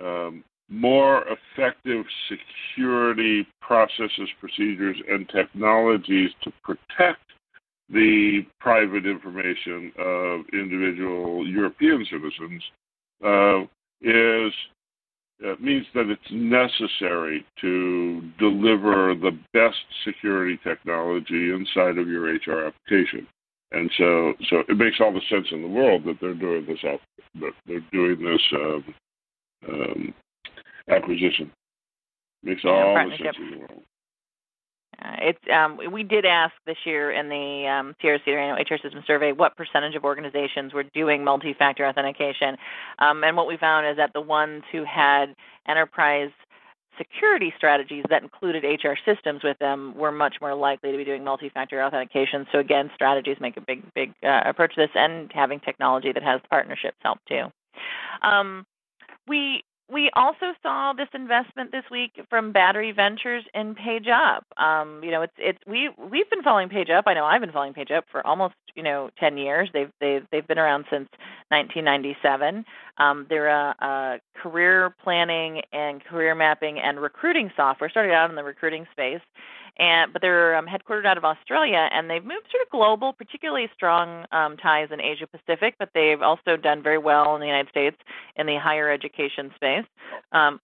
um, 0.00 0.44
more 0.68 1.24
effective 1.28 2.04
security 2.28 3.46
processes, 3.60 4.28
procedures, 4.40 4.96
and 5.08 5.28
technologies 5.28 6.30
to 6.42 6.52
protect 6.62 7.20
the 7.88 8.40
private 8.60 9.06
information 9.06 9.92
of 9.98 10.40
individual 10.52 11.46
European 11.46 12.04
citizens 12.10 12.62
uh, 13.24 13.60
is 14.02 14.52
uh, 15.44 15.54
means 15.60 15.86
that 15.94 16.08
it's 16.08 16.22
necessary 16.30 17.44
to 17.60 18.22
deliver 18.38 19.14
the 19.14 19.38
best 19.52 19.76
security 20.04 20.58
technology 20.64 21.50
inside 21.52 21.98
of 21.98 22.08
your 22.08 22.24
HR 22.24 22.66
application. 22.66 23.26
And 23.72 23.90
so, 23.98 24.32
so 24.48 24.62
it 24.68 24.76
makes 24.78 24.96
all 25.00 25.12
the 25.12 25.20
sense 25.28 25.46
in 25.50 25.60
the 25.62 25.68
world 25.68 26.04
that 26.04 26.16
they're 26.20 26.34
doing 26.34 26.66
this. 26.66 26.78
That 26.82 27.52
they're 27.66 27.80
doing 27.92 28.22
this 28.22 28.40
um, 28.54 28.94
um, 29.68 30.14
acquisition. 30.88 31.50
Makes 32.42 32.62
all 32.64 32.94
the 32.94 33.16
sense 33.22 33.36
in 33.38 33.50
the 33.50 33.58
world. 33.58 33.82
Uh, 35.02 35.16
it's 35.20 35.38
um, 35.52 35.78
we 35.92 36.02
did 36.02 36.24
ask 36.24 36.54
this 36.66 36.76
year 36.84 37.10
in 37.10 37.28
the 37.28 37.66
um, 37.68 37.94
TRC 38.02 38.70
HR 38.70 38.78
System 38.82 39.02
Survey 39.06 39.32
what 39.32 39.56
percentage 39.56 39.94
of 39.94 40.04
organizations 40.04 40.72
were 40.72 40.84
doing 40.84 41.22
multi-factor 41.22 41.86
authentication, 41.86 42.56
um, 42.98 43.22
and 43.22 43.36
what 43.36 43.46
we 43.46 43.56
found 43.56 43.86
is 43.86 43.96
that 43.96 44.12
the 44.14 44.20
ones 44.20 44.62
who 44.72 44.84
had 44.84 45.34
enterprise 45.68 46.30
security 46.98 47.52
strategies 47.56 48.04
that 48.08 48.22
included 48.22 48.64
HR 48.64 48.94
systems 49.04 49.42
with 49.44 49.58
them 49.58 49.94
were 49.96 50.12
much 50.12 50.36
more 50.40 50.54
likely 50.54 50.92
to 50.92 50.96
be 50.96 51.04
doing 51.04 51.22
multi-factor 51.22 51.82
authentication. 51.82 52.46
So 52.52 52.58
again, 52.58 52.90
strategies 52.94 53.36
make 53.40 53.56
a 53.56 53.60
big, 53.60 53.82
big 53.94 54.14
uh, 54.22 54.40
approach 54.46 54.74
to 54.74 54.82
this, 54.82 54.90
and 54.94 55.30
having 55.34 55.60
technology 55.60 56.12
that 56.12 56.22
has 56.22 56.40
partnerships 56.48 56.96
help 57.02 57.18
too. 57.28 57.46
Um, 58.22 58.66
we 59.28 59.62
we 59.88 60.10
also 60.14 60.52
saw 60.62 60.92
this 60.92 61.08
investment 61.14 61.70
this 61.70 61.84
week 61.90 62.20
from 62.28 62.50
Battery 62.50 62.90
Ventures 62.90 63.44
in 63.54 63.74
PageUp. 63.74 64.40
Um, 64.56 65.00
you 65.04 65.10
know, 65.12 65.22
it's 65.22 65.32
it's 65.38 65.58
we 65.66 65.90
we've 65.96 66.28
been 66.28 66.42
following 66.42 66.68
PageUp. 66.68 67.04
I 67.06 67.14
know 67.14 67.24
I've 67.24 67.40
been 67.40 67.52
following 67.52 67.72
PageUp 67.72 68.02
for 68.10 68.26
almost 68.26 68.54
you 68.74 68.82
know 68.82 69.10
10 69.18 69.38
years. 69.38 69.68
They've 69.72 69.90
they've 70.00 70.26
they've 70.32 70.46
been 70.46 70.58
around 70.58 70.86
since 70.90 71.08
1997. 71.50 72.64
Um, 72.98 73.26
they're 73.28 73.48
a, 73.48 73.74
a 73.80 74.20
career 74.40 74.94
planning 75.02 75.62
and 75.72 76.04
career 76.04 76.34
mapping 76.34 76.80
and 76.80 77.00
recruiting 77.00 77.52
software. 77.56 77.88
Started 77.88 78.12
out 78.12 78.28
in 78.28 78.36
the 78.36 78.44
recruiting 78.44 78.86
space, 78.90 79.20
and 79.78 80.12
but 80.12 80.22
they're 80.22 80.56
um, 80.56 80.66
headquartered 80.66 81.06
out 81.06 81.18
of 81.18 81.24
Australia, 81.24 81.88
and 81.92 82.08
they've 82.08 82.24
moved 82.24 82.46
sort 82.50 82.62
of 82.62 82.70
global, 82.70 83.12
particularly 83.12 83.68
strong 83.74 84.24
um, 84.32 84.56
ties 84.56 84.88
in 84.90 85.00
Asia 85.00 85.26
Pacific, 85.26 85.74
but 85.78 85.90
they've 85.94 86.22
also 86.22 86.56
done 86.56 86.82
very 86.82 86.98
well 86.98 87.34
in 87.34 87.40
the 87.40 87.46
United 87.46 87.68
States 87.70 87.96
in 88.36 88.46
the 88.46 88.58
higher 88.58 88.90
education 88.90 89.50
space. 89.56 89.84
Um, 90.32 90.60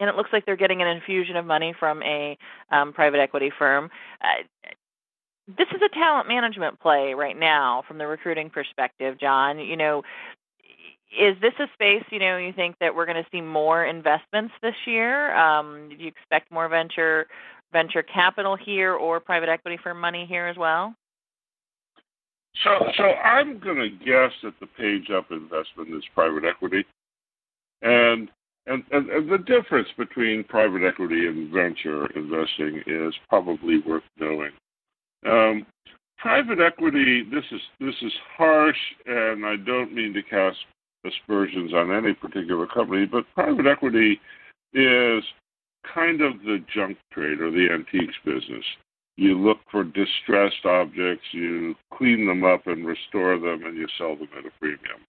and 0.00 0.10
it 0.10 0.16
looks 0.16 0.30
like 0.32 0.44
they're 0.44 0.56
getting 0.56 0.82
an 0.82 0.88
infusion 0.88 1.36
of 1.36 1.46
money 1.46 1.74
from 1.78 2.02
a 2.02 2.36
um, 2.70 2.92
private 2.92 3.20
equity 3.20 3.50
firm. 3.58 3.90
Uh, 4.20 4.42
this 5.46 5.68
is 5.74 5.80
a 5.80 5.94
talent 5.94 6.28
management 6.28 6.80
play 6.80 7.14
right 7.14 7.38
now 7.38 7.84
from 7.86 7.98
the 7.98 8.06
recruiting 8.06 8.50
perspective, 8.50 9.18
John. 9.18 9.58
You 9.58 9.76
know, 9.76 10.02
is 11.18 11.36
this 11.40 11.54
a 11.58 11.66
space 11.74 12.04
you 12.10 12.18
know 12.18 12.36
you 12.36 12.52
think 12.52 12.76
that 12.80 12.94
we're 12.94 13.06
going 13.06 13.22
to 13.22 13.30
see 13.30 13.40
more 13.40 13.84
investments 13.84 14.54
this 14.60 14.74
year? 14.86 15.34
Um, 15.36 15.88
do 15.90 15.96
you 15.96 16.08
expect 16.08 16.50
more 16.50 16.68
venture 16.68 17.26
venture 17.76 18.02
capital 18.02 18.56
here 18.56 18.94
or 18.94 19.20
private 19.20 19.50
equity 19.50 19.78
firm 19.84 20.00
money 20.00 20.24
here 20.26 20.46
as 20.46 20.56
well? 20.56 20.94
So, 22.64 22.70
so 22.96 23.02
I'm 23.02 23.58
going 23.58 23.76
to 23.76 23.90
guess 23.90 24.32
that 24.42 24.54
the 24.60 24.66
PageUp 24.80 25.30
investment 25.30 25.94
is 25.94 26.02
private 26.14 26.44
equity, 26.44 26.86
and 27.82 28.30
and, 28.66 28.82
and 28.92 29.10
and 29.10 29.30
the 29.30 29.38
difference 29.38 29.88
between 29.98 30.42
private 30.44 30.82
equity 30.88 31.26
and 31.26 31.52
venture 31.52 32.06
investing 32.16 32.82
is 32.86 33.14
probably 33.28 33.80
worth 33.86 34.04
knowing. 34.18 34.52
Um, 35.26 35.66
private 36.16 36.60
equity, 36.60 37.24
this 37.30 37.44
is 37.52 37.60
this 37.78 37.94
is 38.00 38.12
harsh, 38.38 38.78
and 39.04 39.44
I 39.44 39.56
don't 39.56 39.92
mean 39.92 40.14
to 40.14 40.22
cast 40.22 40.56
aspersions 41.04 41.74
on 41.74 41.92
any 41.92 42.14
particular 42.14 42.66
company, 42.66 43.04
but 43.04 43.24
private 43.34 43.66
equity 43.66 44.18
is 44.72 45.22
kind 45.92 46.20
of 46.20 46.40
the 46.40 46.64
junk 46.74 46.98
trade 47.12 47.40
or 47.40 47.50
the 47.50 47.68
antiques 47.72 48.14
business. 48.24 48.64
You 49.16 49.38
look 49.38 49.58
for 49.70 49.82
distressed 49.82 50.64
objects, 50.64 51.24
you 51.32 51.74
clean 51.94 52.26
them 52.26 52.44
up 52.44 52.66
and 52.66 52.86
restore 52.86 53.38
them, 53.38 53.64
and 53.64 53.76
you 53.76 53.86
sell 53.96 54.16
them 54.16 54.28
at 54.38 54.46
a 54.46 54.50
premium. 54.60 55.00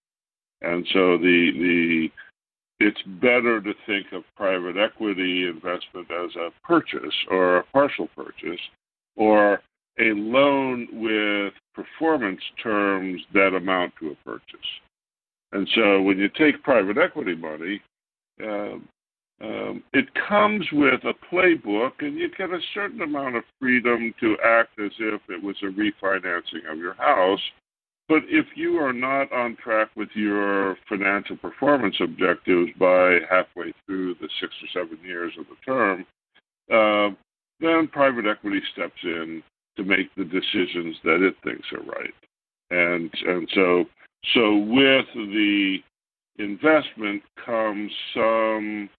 And 0.62 0.86
so 0.94 1.18
the 1.18 1.52
the 1.54 2.10
it's 2.80 3.02
better 3.22 3.60
to 3.60 3.74
think 3.86 4.08
of 4.14 4.24
private 4.36 4.78
equity 4.78 5.48
investment 5.48 6.08
as 6.12 6.36
a 6.36 6.52
purchase 6.66 7.16
or 7.30 7.58
a 7.58 7.64
partial 7.74 8.08
purchase 8.16 8.62
or 9.16 9.62
a 10.00 10.14
loan 10.14 10.88
with 10.94 11.54
performance 11.74 12.42
terms 12.62 13.20
that 13.34 13.56
amount 13.56 13.94
to 14.00 14.12
a 14.12 14.16
purchase. 14.24 14.70
And 15.54 15.68
so 15.74 16.02
when 16.02 16.20
you 16.20 16.30
take 16.30 16.62
private 16.62 16.98
equity 16.98 17.36
money, 17.36 17.82
uh, 18.44 18.78
um, 19.40 19.84
it 19.94 20.06
comes 20.28 20.66
with 20.72 21.02
a 21.04 21.14
playbook, 21.32 21.92
and 22.00 22.18
you 22.18 22.30
get 22.36 22.50
a 22.50 22.60
certain 22.74 23.02
amount 23.02 23.36
of 23.36 23.44
freedom 23.60 24.14
to 24.20 24.36
act 24.44 24.80
as 24.80 24.92
if 25.00 25.22
it 25.30 25.44
was 25.44 25.56
a 25.62 25.68
refinancing 25.68 26.70
of 26.72 26.80
your 26.80 26.96
house. 26.96 27.42
But 28.10 28.24
if 28.30 28.46
you 28.56 28.78
are 28.78 28.94
not 28.94 29.32
on 29.32 29.58
track 29.58 29.90
with 29.96 30.10
your 30.16 30.78
financial 30.88 31.36
performance 31.38 31.96
objectives 32.00 32.72
by 32.80 33.20
halfway 33.30 33.74
through 33.86 34.16
the 34.16 34.30
six 34.40 34.54
or 34.64 34.82
seven 34.82 34.98
years 35.04 35.34
of 35.38 35.46
the 35.48 35.58
term, 35.66 36.06
uh, 36.72 37.16
then 37.60 37.88
private 37.88 38.26
equity 38.26 38.62
steps 38.74 39.00
in 39.04 39.44
to 39.76 39.84
make 39.84 40.14
the 40.16 40.24
decisions 40.24 40.96
that 41.04 41.22
it 41.22 41.36
thinks 41.44 41.68
are 41.74 41.84
right. 41.84 42.14
And 42.72 43.12
and 43.26 43.48
so 43.54 43.86
so 44.34 44.58
with 44.58 45.06
the 45.16 45.78
investment 46.40 47.22
comes 47.46 47.92
some 48.14 48.90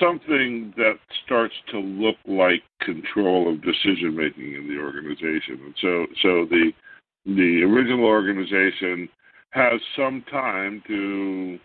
something 0.00 0.74
that 0.76 0.98
starts 1.24 1.54
to 1.70 1.78
look 1.78 2.16
like 2.26 2.62
control 2.80 3.52
of 3.52 3.62
decision 3.62 4.16
making 4.16 4.54
in 4.54 4.68
the 4.68 4.80
organization. 4.80 5.60
And 5.64 5.74
so, 5.80 6.06
so 6.22 6.46
the 6.46 6.72
the 7.24 7.62
original 7.62 8.04
organization 8.04 9.08
has 9.50 9.80
some 9.96 10.24
time 10.30 10.82
to, 10.86 11.58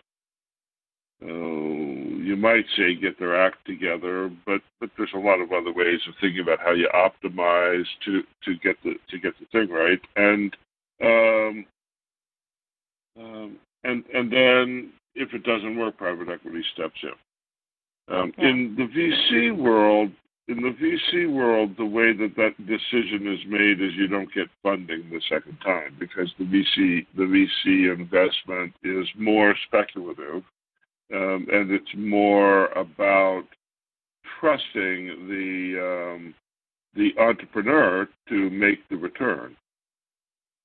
uh, 1.22 1.26
you 1.28 2.36
might 2.36 2.64
say, 2.76 2.94
get 2.94 3.18
their 3.18 3.40
act 3.40 3.64
together. 3.66 4.30
But 4.46 4.60
but 4.80 4.90
there's 4.96 5.12
a 5.14 5.18
lot 5.18 5.40
of 5.40 5.52
other 5.52 5.72
ways 5.72 6.00
of 6.08 6.14
thinking 6.20 6.40
about 6.40 6.60
how 6.60 6.72
you 6.72 6.88
optimize 6.94 7.86
to 8.04 8.22
to 8.44 8.54
get 8.62 8.76
the 8.82 8.94
to 9.10 9.18
get 9.18 9.34
the 9.38 9.46
thing 9.52 9.70
right. 9.70 10.00
And 10.16 10.56
um, 11.02 11.66
um, 13.18 13.56
and 13.84 14.04
and 14.14 14.32
then 14.32 14.92
if 15.14 15.34
it 15.34 15.44
doesn't 15.44 15.76
work, 15.76 15.96
private 15.96 16.28
equity 16.28 16.64
steps 16.72 16.98
in. 17.02 17.10
Um, 18.08 18.32
yeah. 18.36 18.48
In 18.48 18.76
the 18.76 18.84
VC 18.84 19.56
world, 19.56 20.10
in 20.48 20.56
the 20.56 20.70
VC 20.70 21.32
world, 21.32 21.76
the 21.78 21.86
way 21.86 22.12
that 22.12 22.34
that 22.36 22.56
decision 22.66 23.32
is 23.32 23.38
made 23.48 23.80
is 23.80 23.94
you 23.94 24.08
don't 24.08 24.32
get 24.34 24.48
funding 24.62 25.08
the 25.10 25.20
second 25.28 25.56
time 25.64 25.96
because 25.98 26.30
the 26.38 26.44
VC 26.44 27.06
the 27.16 27.22
VC 27.22 27.92
investment 27.92 28.72
is 28.82 29.06
more 29.16 29.54
speculative, 29.66 30.42
um, 31.14 31.46
and 31.52 31.70
it's 31.70 31.94
more 31.96 32.66
about 32.72 33.44
trusting 34.40 35.28
the 35.28 36.12
um, 36.14 36.34
the 36.94 37.10
entrepreneur 37.18 38.08
to 38.28 38.50
make 38.50 38.86
the 38.88 38.96
return, 38.96 39.56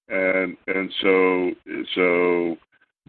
and 0.09 0.57
and 0.67 0.91
so 1.01 1.51
so 1.93 2.57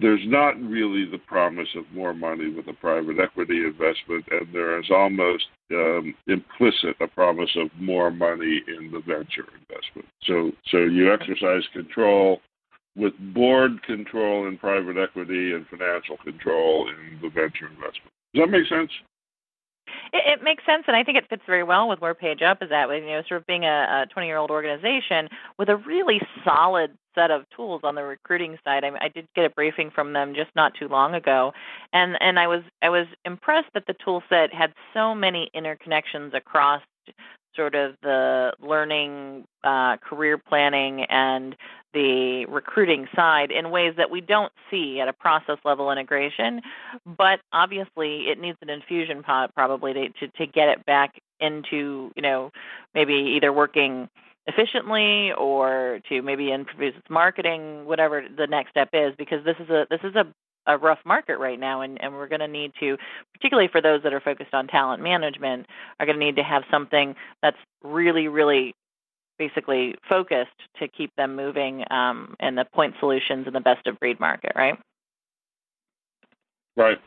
there's 0.01 0.25
not 0.25 0.61
really 0.61 1.05
the 1.11 1.19
promise 1.19 1.69
of 1.77 1.85
more 1.93 2.15
money 2.15 2.49
with 2.49 2.69
a 2.69 2.73
private 2.73 3.19
equity 3.19 3.65
investment, 3.65 4.25
and 4.31 4.47
there 4.53 4.79
is 4.79 4.91
almost 4.91 5.47
um, 5.73 6.15
implicit 6.27 6.97
a 7.01 7.09
promise 7.09 7.51
of 7.57 7.69
more 7.79 8.11
money 8.11 8.63
in 8.69 8.91
the 8.93 9.01
venture 9.01 9.47
investment. 9.61 10.09
So, 10.25 10.53
so 10.71 10.79
you 10.79 11.13
exercise 11.13 11.63
control 11.73 12.41
with 12.97 13.13
board 13.33 13.83
control 13.85 14.47
in 14.47 14.59
private 14.59 14.97
equity 14.97 15.53
and 15.53 15.67
financial 15.69 16.17
control 16.19 16.89
in 16.89 17.19
the 17.23 17.29
venture 17.29 17.67
investment. 17.67 18.13
Does 18.35 18.45
that 18.45 18.51
make 18.51 18.69
sense? 18.69 18.91
It, 20.13 20.41
it, 20.41 20.43
makes 20.43 20.65
sense, 20.67 20.85
and 20.87 20.97
I 20.97 21.05
think 21.05 21.19
it 21.19 21.29
fits 21.29 21.43
very 21.47 21.63
well 21.63 21.89
with 21.89 22.01
where 22.01 22.15
PageUp 22.15 22.63
is 22.63 22.71
at. 22.73 22.89
With 22.89 23.03
you 23.03 23.11
know, 23.11 23.23
sort 23.29 23.41
of 23.41 23.47
being 23.47 23.65
a 23.65 24.07
20 24.13 24.27
year 24.27 24.37
old 24.37 24.51
organization 24.51 25.29
with 25.59 25.69
a 25.69 25.77
really 25.77 26.21
solid 26.45 26.97
set 27.19 27.31
of 27.33 27.45
tools 27.51 27.81
on 27.83 27.97
the 27.97 28.03
recruiting 28.05 28.59
side. 28.65 28.85
I, 28.85 28.93
I 29.01 29.09
did 29.09 29.27
get 29.35 29.45
a 29.45 29.51
briefing 29.51 29.91
from 29.91 30.13
them 30.13 30.35
just 30.35 30.51
not 30.55 30.75
too 30.75 30.89
long 30.89 31.15
ago, 31.15 31.53
and 31.93 32.17
and 32.21 32.39
I 32.39 32.47
was 32.47 32.63
I 32.81 32.91
was 32.91 33.07
impressed 33.25 33.73
that 33.75 33.87
the 33.87 33.97
tool 34.05 34.23
set 34.29 34.55
had 34.55 34.73
so 34.95 35.15
many 35.15 35.51
interconnections 35.55 36.35
across 36.35 36.83
sort 37.57 37.75
of 37.75 37.97
the 38.03 38.53
learning, 38.61 39.45
uh, 39.65 39.97
career 39.97 40.39
planning, 40.39 41.05
and 41.05 41.57
the 41.93 42.47
recruiting 42.47 43.09
side 43.17 43.51
in 43.51 43.71
ways 43.71 43.95
that 43.97 44.11
we 44.11 44.21
don't 44.21 44.53
see 44.71 45.01
at 45.01 45.09
a 45.09 45.13
process 45.13 45.59
level 45.65 45.91
integration. 45.91 46.61
But 47.05 47.41
obviously, 47.53 48.29
it 48.29 48.39
needs 48.41 48.59
an 48.63 48.71
infusion 48.71 49.25
pod 49.25 49.51
probably 49.55 49.93
to, 49.95 50.09
to, 50.11 50.29
to 50.29 50.47
get 50.47 50.69
it 50.69 50.87
back 50.87 51.19
into, 51.41 52.13
you 52.15 52.23
know, 52.23 52.53
maybe 52.95 53.15
either 53.15 53.53
working 53.53 54.09
efficiently 54.49 55.33
or 55.33 56.01
to 56.09 56.23
maybe 56.23 56.51
introduce 56.51 56.97
its 56.97 57.09
marketing, 57.09 57.85
whatever 57.85 58.25
the 58.37 58.47
next 58.47 58.71
step 58.71 58.89
is, 58.93 59.15
because 59.17 59.45
this 59.45 59.57
is 59.61 59.69
a 59.71 59.87
this 59.91 60.01
is 60.03 60.17
a 60.17 60.27
a 60.67 60.77
rough 60.77 60.99
market 61.05 61.39
right 61.39 61.59
now, 61.59 61.81
and, 61.81 62.01
and 62.03 62.13
we're 62.13 62.29
going 62.29 62.41
to 62.41 62.49
need 62.49 62.73
to, 62.79 62.99
particularly 63.33 63.69
for 63.73 63.81
those 63.81 64.03
that 64.03 64.13
are 64.13 64.21
focused 64.21 64.53
on 64.53 64.67
talent 64.67 65.03
management, 65.03 65.67
are 65.99 66.05
going 66.05 66.19
to 66.19 66.25
need 66.25 66.37
to 66.37 66.43
have 66.43 66.63
something 66.71 67.17
that's 67.43 67.57
really, 67.83 68.29
really 68.29 68.75
basically 69.39 69.95
focused 70.09 70.51
to 70.79 70.87
keep 70.87 71.11
them 71.17 71.37
moving 71.37 71.85
um, 71.91 72.35
in 72.41 72.55
the 72.55 72.67
point 72.67 72.95
solutions 73.01 73.47
and 73.47 73.57
the 73.57 73.61
best 73.61 73.87
of 73.87 73.99
breed 73.99 74.21
market, 74.21 74.53
right? 74.55 74.79
Right. 76.77 76.99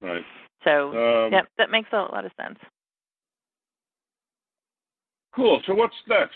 Right. 0.00 0.24
So, 0.64 0.88
um, 0.88 1.32
yeah, 1.32 1.42
that 1.58 1.70
makes 1.70 1.90
a 1.92 1.96
lot 1.96 2.24
of 2.24 2.32
sense. 2.40 2.58
Cool. 5.34 5.60
So, 5.66 5.74
what's 5.74 5.94
next? 6.08 6.34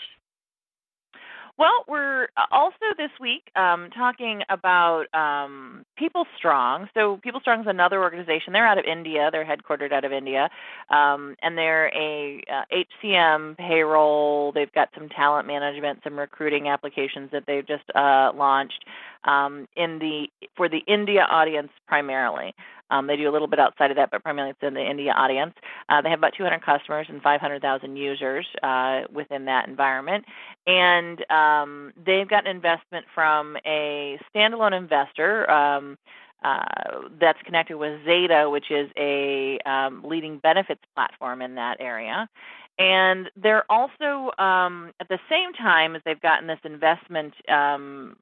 Well, 1.57 1.85
we're 1.87 2.23
uh, 2.35 2.45
also 2.51 2.75
this 2.97 3.11
week 3.19 3.49
um, 3.55 3.89
talking 3.91 4.41
about 4.49 5.05
um, 5.13 5.85
People 5.97 6.25
Strong. 6.37 6.89
So, 6.93 7.21
PeopleStrong 7.25 7.61
is 7.61 7.67
another 7.67 8.01
organization. 8.01 8.51
They're 8.51 8.67
out 8.67 8.77
of 8.77 8.83
India. 8.83 9.29
They're 9.31 9.45
headquartered 9.45 9.93
out 9.93 10.03
of 10.03 10.11
India, 10.11 10.49
um, 10.89 11.37
and 11.41 11.57
they're 11.57 11.87
a 11.95 12.43
uh, 12.51 12.63
HCM 13.03 13.57
payroll. 13.57 14.51
They've 14.51 14.71
got 14.73 14.89
some 14.93 15.07
talent 15.07 15.47
management, 15.47 15.99
some 16.03 16.19
recruiting 16.19 16.67
applications 16.67 17.31
that 17.31 17.43
they've 17.47 17.65
just 17.65 17.89
uh, 17.95 18.33
launched 18.35 18.83
um, 19.25 19.67
in 19.75 19.99
the 19.99 20.27
for 20.55 20.69
the 20.69 20.79
India 20.87 21.27
audience 21.29 21.71
primarily. 21.87 22.53
Um, 22.91 23.07
they 23.07 23.15
do 23.15 23.27
a 23.27 23.33
little 23.33 23.47
bit 23.47 23.59
outside 23.59 23.89
of 23.89 23.97
that, 23.97 24.11
but 24.11 24.23
primarily 24.23 24.51
it's 24.51 24.59
in 24.61 24.75
the 24.75 24.87
India 24.87 25.11
audience. 25.11 25.55
Uh, 25.89 26.01
they 26.01 26.09
have 26.09 26.19
about 26.19 26.33
200 26.37 26.63
customers 26.63 27.07
and 27.09 27.21
500,000 27.21 27.95
users 27.95 28.45
uh, 28.61 29.01
within 29.11 29.45
that 29.45 29.67
environment. 29.67 30.25
And 30.67 31.29
um, 31.31 31.93
they've 32.05 32.27
got 32.27 32.45
an 32.45 32.55
investment 32.55 33.07
from 33.13 33.57
a 33.65 34.19
standalone 34.33 34.77
investor. 34.77 35.49
Um, 35.49 35.97
uh, 36.43 37.09
that's 37.19 37.41
connected 37.43 37.75
with 37.75 38.05
Zeta, 38.05 38.47
which 38.51 38.69
is 38.69 38.91
a 38.97 39.57
um, 39.65 40.03
leading 40.03 40.37
benefits 40.37 40.81
platform 40.93 41.41
in 41.41 41.55
that 41.55 41.77
area. 41.79 42.29
And 42.77 43.31
they're 43.35 43.63
also, 43.71 44.31
um, 44.37 44.91
at 44.99 45.07
the 45.07 45.17
same 45.27 45.53
time 45.53 45.95
as 45.95 46.03
they've 46.05 46.21
gotten 46.21 46.45
this 46.45 46.59
investment 46.63 47.33
um, 47.49 48.15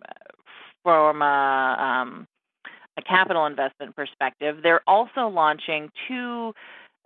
from 0.83 1.21
a, 1.21 1.77
um, 2.05 2.27
a 2.97 3.01
capital 3.01 3.45
investment 3.45 3.95
perspective. 3.95 4.57
They're 4.61 4.87
also 4.87 5.27
launching 5.27 5.89
two 6.07 6.53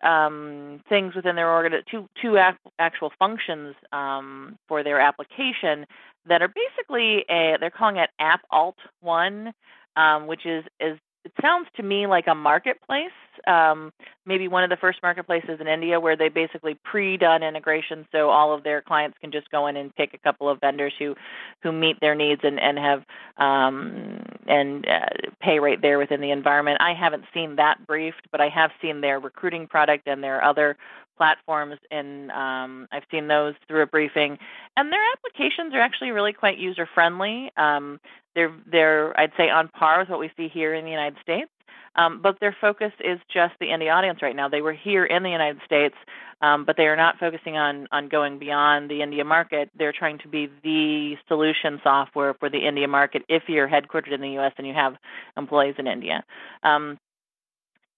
um, 0.04 0.82
things 0.90 1.16
within 1.16 1.36
their 1.36 1.50
organ, 1.50 1.82
two 1.90 2.08
two 2.22 2.38
actual 2.78 3.12
functions 3.18 3.76
um, 3.92 4.58
for 4.68 4.84
their 4.84 5.00
application 5.00 5.86
that 6.28 6.42
are 6.42 6.50
basically 6.50 7.26
a, 7.30 7.58
they're 7.60 7.72
calling 7.72 7.98
it 7.98 8.10
App 8.20 8.42
Alt 8.52 8.78
One, 9.02 9.54
um, 9.96 10.28
which 10.28 10.46
is 10.46 10.64
is 10.80 10.98
it 11.28 11.34
sounds 11.42 11.68
to 11.76 11.84
me 11.84 12.08
like 12.08 12.28
a 12.28 12.36
marketplace, 12.36 13.12
um, 13.46 13.92
maybe 14.26 14.48
one 14.48 14.64
of 14.64 14.70
the 14.70 14.78
first 14.78 15.00
marketplaces 15.04 15.60
in 15.60 15.68
India 15.68 16.00
where 16.00 16.16
they 16.16 16.30
basically 16.30 16.74
pre-done 16.86 17.44
integration, 17.44 18.08
so 18.14 18.30
all 18.30 18.54
of 18.54 18.64
their 18.64 18.82
clients 18.82 19.18
can 19.20 19.30
just 19.30 19.52
go 19.52 19.68
in 19.68 19.76
and 19.76 19.94
pick 19.96 20.14
a 20.14 20.18
couple 20.18 20.48
of 20.48 20.62
vendors 20.62 20.94
who 20.98 21.16
who 21.64 21.74
meet 21.74 22.00
their 22.00 22.16
needs 22.16 22.42
and 22.46 22.62
and 22.62 22.80
have 22.80 23.04
um, 23.38 24.22
and 24.48 24.88
uh, 24.88 25.08
pay 25.42 25.60
right 25.60 25.82
there 25.82 25.98
within 25.98 26.22
the 26.22 26.32
environment. 26.32 26.78
I 26.80 26.94
haven't 26.94 27.26
seen 27.34 27.58
that 27.58 27.86
briefed, 27.86 28.28
but 28.32 28.40
I 28.40 28.48
have 28.48 28.72
seen 28.82 29.02
their 29.02 29.20
recruiting 29.20 29.68
product 29.68 30.08
and 30.08 30.24
their 30.24 30.42
other 30.42 30.78
platforms 31.18 31.78
and 31.92 32.32
um, 32.32 32.88
I've 32.92 33.04
seen 33.12 33.28
those 33.28 33.56
through 33.68 33.82
a 33.82 33.88
briefing 33.88 34.38
and 34.76 34.92
their 34.92 35.02
applications 35.14 35.74
are 35.74 35.82
actually 35.82 36.12
really 36.12 36.34
quite 36.34 36.58
user 36.58 36.88
friendly. 36.94 37.52
Um, 37.58 38.00
they're 38.36 38.54
they're 38.72 39.20
I'd 39.20 39.32
say 39.36 39.50
on 39.50 39.68
par 39.70 40.00
with 40.00 40.10
what 40.10 40.20
we 40.20 40.32
see 40.38 40.48
here 40.48 40.74
in 40.74 40.86
the 40.86 40.92
United 40.92 41.18
States. 41.22 41.50
Um, 41.96 42.22
but 42.22 42.40
their 42.40 42.56
focus 42.62 42.92
is 43.00 43.20
just 43.34 43.56
the 43.60 43.74
India 43.74 43.92
audience 43.92 44.22
right 44.22 44.36
now. 44.36 44.48
They 44.48 44.62
were 44.62 44.74
here 44.74 45.04
in 45.04 45.24
the 45.24 45.32
United 45.32 45.62
States, 45.66 45.96
um, 46.42 46.64
but 46.64 46.78
they 46.78 46.86
are 46.86 46.96
not 46.96 47.18
focusing 47.18 47.58
on 47.58 47.88
on 47.92 48.08
going 48.08 48.38
beyond 48.38 48.90
the 48.92 49.02
India 49.02 49.26
market. 49.26 49.72
They're 49.76 49.94
trying 49.98 50.20
to 50.20 50.28
be 50.28 50.48
the 50.64 51.16
solution 51.28 51.82
software 51.84 52.36
for 52.36 52.50
the 52.50 52.68
India 52.68 52.88
market. 52.88 53.24
If 53.28 53.44
you're 53.48 53.68
headquartered 53.68 54.14
in 54.14 54.22
the 54.22 54.30
U.S. 54.34 54.54
and 54.60 54.68
you 54.68 54.74
have 54.76 54.94
employees 55.36 55.76
in 55.80 55.88
India, 55.88 56.24
um, 56.62 57.00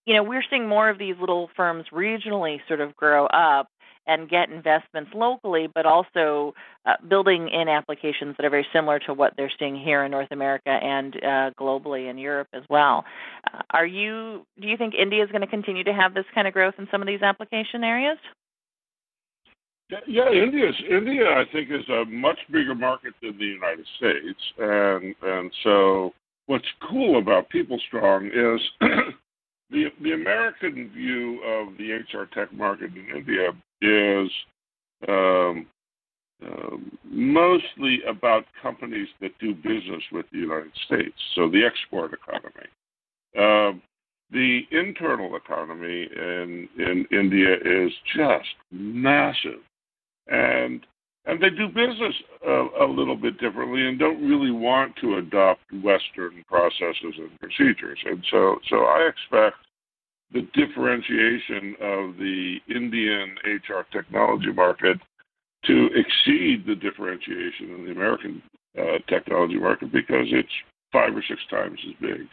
you 0.09 0.15
know, 0.15 0.23
we're 0.23 0.41
seeing 0.49 0.67
more 0.67 0.89
of 0.89 0.97
these 0.97 1.13
little 1.19 1.51
firms 1.55 1.85
regionally 1.93 2.57
sort 2.67 2.81
of 2.81 2.95
grow 2.95 3.27
up 3.27 3.67
and 4.07 4.27
get 4.27 4.49
investments 4.49 5.11
locally, 5.13 5.67
but 5.71 5.85
also 5.85 6.55
uh, 6.87 6.93
building 7.07 7.47
in 7.47 7.69
applications 7.69 8.35
that 8.35 8.43
are 8.43 8.49
very 8.49 8.65
similar 8.73 8.97
to 8.97 9.13
what 9.13 9.33
they're 9.37 9.51
seeing 9.59 9.79
here 9.79 10.03
in 10.03 10.09
North 10.09 10.31
America 10.31 10.71
and 10.71 11.15
uh, 11.17 11.51
globally 11.59 12.09
in 12.09 12.17
Europe 12.17 12.47
as 12.53 12.63
well. 12.71 13.05
Uh, 13.53 13.61
are 13.69 13.85
you? 13.85 14.47
Do 14.59 14.67
you 14.67 14.77
think 14.77 14.95
India 14.99 15.23
is 15.23 15.29
going 15.29 15.41
to 15.41 15.47
continue 15.47 15.83
to 15.83 15.93
have 15.93 16.15
this 16.15 16.25
kind 16.33 16.47
of 16.47 16.55
growth 16.55 16.73
in 16.79 16.87
some 16.89 17.03
of 17.03 17.07
these 17.07 17.21
application 17.21 17.83
areas? 17.83 18.17
Yeah, 20.07 20.31
India 20.31 20.71
India 20.89 21.25
I 21.25 21.43
think 21.51 21.69
is 21.69 21.87
a 21.87 22.05
much 22.05 22.39
bigger 22.51 22.73
market 22.73 23.13
than 23.21 23.37
the 23.37 23.45
United 23.45 23.85
States, 23.97 24.39
and 24.57 25.13
and 25.21 25.51
so 25.63 26.13
what's 26.47 26.65
cool 26.89 27.19
about 27.19 27.51
PeopleStrong 27.51 28.55
is 28.55 28.61
the 29.69 29.85
the 30.01 30.13
American 30.13 30.89
view 30.93 31.41
of 31.43 31.77
the 31.77 31.91
HR 31.91 32.25
tech 32.33 32.51
market 32.53 32.91
in 32.95 33.17
India 33.17 33.51
is 33.81 34.31
um, 35.07 35.67
uh, 36.45 36.77
mostly 37.03 37.99
about 38.07 38.45
companies 38.61 39.07
that 39.21 39.31
do 39.39 39.53
business 39.53 40.03
with 40.11 40.25
the 40.31 40.39
United 40.39 40.71
States, 40.85 41.15
so 41.35 41.49
the 41.49 41.63
export 41.65 42.13
economy. 42.13 42.67
Uh, 43.37 43.77
the 44.31 44.61
internal 44.71 45.35
economy 45.35 46.07
in 46.15 46.69
in 46.77 47.05
India 47.11 47.55
is 47.55 47.91
just 48.15 48.55
massive, 48.71 49.61
and 50.27 50.85
and 51.29 51.41
they 51.41 51.49
do 51.51 51.67
business 51.67 52.15
a, 52.45 52.85
a, 52.85 52.87
little 52.87 53.15
bit 53.15 53.39
differently 53.39 53.85
and 53.85 53.99
don't 53.99 54.27
really 54.27 54.51
want 54.51 54.95
to 54.99 55.17
adopt 55.17 55.61
Western 55.83 56.43
processes 56.47 57.13
and 57.17 57.39
procedures. 57.39 57.99
And 58.03 58.23
so, 58.31 58.57
so 58.67 58.77
I 58.77 59.07
expect 59.07 59.57
the 60.33 60.41
differentiation 60.53 61.75
of 61.81 62.17
the 62.17 62.57
Indian 62.67 63.35
HR 63.45 63.85
technology 63.91 64.51
market 64.51 64.97
to 65.65 65.89
exceed 65.93 66.65
the 66.65 66.75
differentiation 66.75 67.75
in 67.75 67.85
the 67.85 67.91
American 67.91 68.41
uh, 68.77 68.97
technology 69.07 69.59
market 69.59 69.91
because 69.91 70.25
it's 70.31 70.49
five 70.91 71.15
or 71.15 71.23
six 71.27 71.39
times 71.51 71.79
as 71.87 71.95
big. 72.01 72.27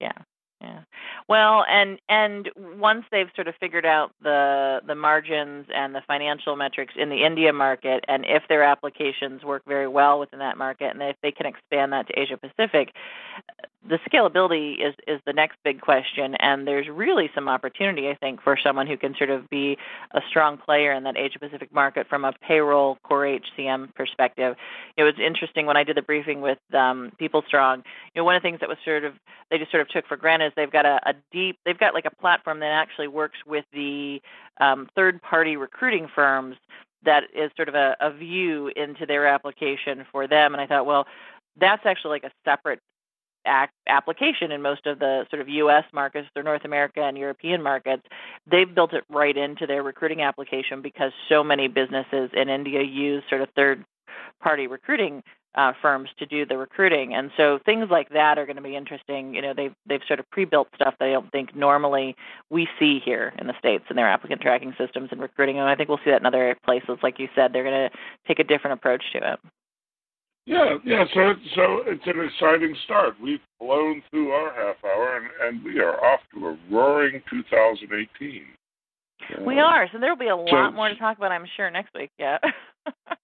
Yeah, 0.00 0.12
Yeah. 0.60 0.80
Well, 1.28 1.64
and 1.68 1.98
and 2.08 2.50
once 2.56 3.04
they've 3.10 3.30
sort 3.34 3.48
of 3.48 3.54
figured 3.60 3.86
out 3.86 4.12
the 4.22 4.80
the 4.86 4.94
margins 4.94 5.66
and 5.74 5.94
the 5.94 6.02
financial 6.06 6.56
metrics 6.56 6.94
in 6.96 7.08
the 7.08 7.24
India 7.24 7.52
market, 7.52 8.04
and 8.08 8.24
if 8.26 8.44
their 8.48 8.62
applications 8.62 9.42
work 9.42 9.62
very 9.66 9.88
well 9.88 10.18
within 10.18 10.38
that 10.38 10.56
market, 10.56 10.90
and 10.92 11.02
if 11.02 11.16
they 11.22 11.32
can 11.32 11.46
expand 11.46 11.92
that 11.92 12.06
to 12.08 12.18
Asia 12.18 12.36
Pacific, 12.36 12.92
the 13.86 13.98
scalability 14.10 14.86
is 14.86 14.94
is 15.06 15.20
the 15.26 15.32
next 15.32 15.58
big 15.64 15.80
question. 15.80 16.34
And 16.36 16.66
there's 16.66 16.88
really 16.88 17.30
some 17.34 17.48
opportunity, 17.48 18.08
I 18.08 18.14
think, 18.14 18.42
for 18.42 18.58
someone 18.62 18.86
who 18.86 18.96
can 18.96 19.14
sort 19.16 19.30
of 19.30 19.48
be 19.50 19.76
a 20.12 20.20
strong 20.28 20.56
player 20.56 20.92
in 20.92 21.04
that 21.04 21.16
Asia 21.16 21.38
Pacific 21.38 21.72
market 21.72 22.08
from 22.08 22.24
a 22.24 22.32
payroll 22.32 22.96
core 23.02 23.24
HCM 23.24 23.94
perspective. 23.94 24.56
It 24.96 25.02
was 25.02 25.14
interesting 25.18 25.66
when 25.66 25.76
I 25.76 25.84
did 25.84 25.96
the 25.96 26.02
briefing 26.02 26.40
with 26.40 26.58
um, 26.72 27.12
PeopleStrong. 27.20 27.78
You 28.14 28.20
know, 28.20 28.24
one 28.24 28.36
of 28.36 28.42
the 28.42 28.48
things 28.48 28.60
that 28.60 28.68
was 28.68 28.78
sort 28.84 29.04
of 29.04 29.14
they 29.50 29.58
just 29.58 29.70
sort 29.70 29.82
of 29.82 29.88
took 29.88 30.06
for 30.06 30.16
granted 30.16 30.53
they've 30.56 30.70
got 30.70 30.86
a, 30.86 31.00
a 31.06 31.14
deep 31.32 31.58
they've 31.64 31.78
got 31.78 31.94
like 31.94 32.04
a 32.04 32.14
platform 32.14 32.60
that 32.60 32.70
actually 32.70 33.08
works 33.08 33.38
with 33.46 33.64
the 33.72 34.20
um, 34.60 34.88
third 34.94 35.20
party 35.22 35.56
recruiting 35.56 36.08
firms 36.14 36.56
that 37.04 37.24
is 37.34 37.50
sort 37.56 37.68
of 37.68 37.74
a, 37.74 37.96
a 38.00 38.10
view 38.10 38.70
into 38.76 39.06
their 39.06 39.26
application 39.26 40.04
for 40.10 40.26
them 40.26 40.54
and 40.54 40.60
i 40.60 40.66
thought 40.66 40.86
well 40.86 41.06
that's 41.58 41.86
actually 41.86 42.10
like 42.10 42.24
a 42.24 42.32
separate 42.44 42.80
application 43.86 44.52
in 44.52 44.62
most 44.62 44.86
of 44.86 44.98
the 44.98 45.26
sort 45.30 45.42
of 45.42 45.48
U.S. 45.48 45.84
markets, 45.92 46.28
or 46.34 46.42
North 46.42 46.64
America 46.64 47.02
and 47.02 47.18
European 47.18 47.62
markets. 47.62 48.02
They've 48.50 48.72
built 48.72 48.92
it 48.94 49.04
right 49.10 49.36
into 49.36 49.66
their 49.66 49.82
recruiting 49.82 50.22
application 50.22 50.82
because 50.82 51.12
so 51.28 51.44
many 51.44 51.68
businesses 51.68 52.30
in 52.32 52.48
India 52.48 52.82
use 52.82 53.22
sort 53.28 53.42
of 53.42 53.48
third 53.54 53.84
party 54.42 54.66
recruiting 54.66 55.22
uh, 55.54 55.72
firms 55.80 56.08
to 56.18 56.26
do 56.26 56.44
the 56.44 56.56
recruiting, 56.56 57.14
and 57.14 57.30
so 57.36 57.58
things 57.64 57.88
like 57.90 58.08
that 58.10 58.38
are 58.38 58.46
going 58.46 58.56
to 58.56 58.62
be 58.62 58.76
interesting. 58.76 59.34
You 59.34 59.42
know, 59.42 59.54
they've 59.54 59.74
they've 59.86 60.00
sort 60.06 60.20
of 60.20 60.30
pre-built 60.30 60.68
stuff 60.74 60.94
that 60.98 61.08
I 61.08 61.12
don't 61.12 61.30
think 61.30 61.54
normally 61.54 62.16
we 62.50 62.68
see 62.78 63.00
here 63.04 63.32
in 63.38 63.46
the 63.46 63.58
states 63.58 63.84
in 63.90 63.96
their 63.96 64.08
applicant 64.08 64.40
tracking 64.40 64.74
systems 64.78 65.08
and 65.12 65.20
recruiting, 65.20 65.58
and 65.58 65.68
I 65.68 65.74
think 65.74 65.88
we'll 65.88 66.00
see 66.04 66.10
that 66.10 66.20
in 66.20 66.26
other 66.26 66.56
places. 66.64 66.98
Like 67.02 67.18
you 67.18 67.28
said, 67.34 67.52
they're 67.52 67.64
going 67.64 67.90
to 67.90 67.96
take 68.26 68.38
a 68.38 68.44
different 68.44 68.78
approach 68.78 69.04
to 69.12 69.32
it. 69.32 69.38
Yeah, 70.46 70.76
yeah. 70.84 71.04
So, 71.14 71.32
so 71.54 71.80
it's 71.86 72.06
an 72.06 72.20
exciting 72.20 72.76
start. 72.84 73.14
We've 73.20 73.40
blown 73.58 74.02
through 74.10 74.30
our 74.30 74.52
half 74.52 74.76
hour, 74.84 75.16
and, 75.16 75.26
and 75.40 75.64
we 75.64 75.80
are 75.80 76.04
off 76.04 76.20
to 76.34 76.48
a 76.48 76.58
roaring 76.70 77.22
2018. 77.30 78.44
We 79.46 79.58
are. 79.58 79.88
So 79.90 79.98
there'll 79.98 80.16
be 80.16 80.26
a 80.26 80.36
so, 80.50 80.56
lot 80.56 80.74
more 80.74 80.88
to 80.88 80.96
talk 80.96 81.16
about, 81.16 81.32
I'm 81.32 81.46
sure, 81.56 81.70
next 81.70 81.94
week. 81.94 82.10
Yeah. 82.18 82.38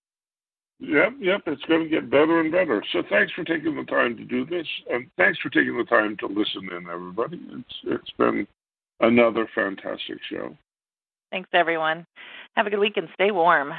Yep, 0.81 1.13
yep, 1.21 1.43
it's 1.47 1.63
going 1.65 1.85
to 1.85 1.89
get 1.89 2.11
better 2.11 2.41
and 2.41 2.51
better. 2.51 2.83
So 2.93 3.03
thanks 3.11 3.33
for 3.35 3.45
taking 3.45 3.77
the 3.77 3.85
time 3.85 4.17
to 4.17 4.25
do 4.25 4.47
this, 4.47 4.67
and 4.91 5.07
thanks 5.19 5.39
for 5.41 5.51
taking 5.51 5.77
the 5.77 5.85
time 5.85 6.17
to 6.19 6.27
listen 6.27 6.69
in, 6.75 6.89
everybody. 6.91 7.39
It's 7.53 7.75
it's 7.85 8.11
been 8.17 8.47
another 9.01 9.47
fantastic 9.55 10.19
show. 10.31 10.57
Thanks, 11.31 11.51
everyone. 11.53 12.07
Have 12.57 12.67
a 12.67 12.71
good 12.71 12.79
week 12.79 12.97
and 12.97 13.09
stay 13.15 13.31
warm. 13.31 13.73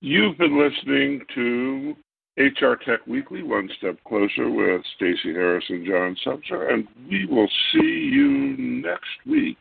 You've 0.00 0.38
been 0.38 0.58
listening 0.58 1.22
to 1.34 1.96
HR 2.38 2.76
Tech 2.86 3.06
Weekly, 3.06 3.42
One 3.42 3.68
Step 3.76 3.98
Closer 4.06 4.48
with 4.48 4.82
Stacey 4.96 5.32
Harris 5.34 5.64
and 5.68 5.86
John 5.86 6.16
Sumser, 6.24 6.72
and 6.72 6.86
we 7.08 7.26
will 7.26 7.48
see 7.72 8.10
you 8.12 8.56
next 8.56 9.26
week. 9.26 9.58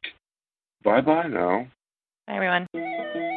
Bye 0.84 1.02
bye 1.02 1.28
now. 1.28 1.68
Bye, 2.28 2.36
everyone. 2.36 3.29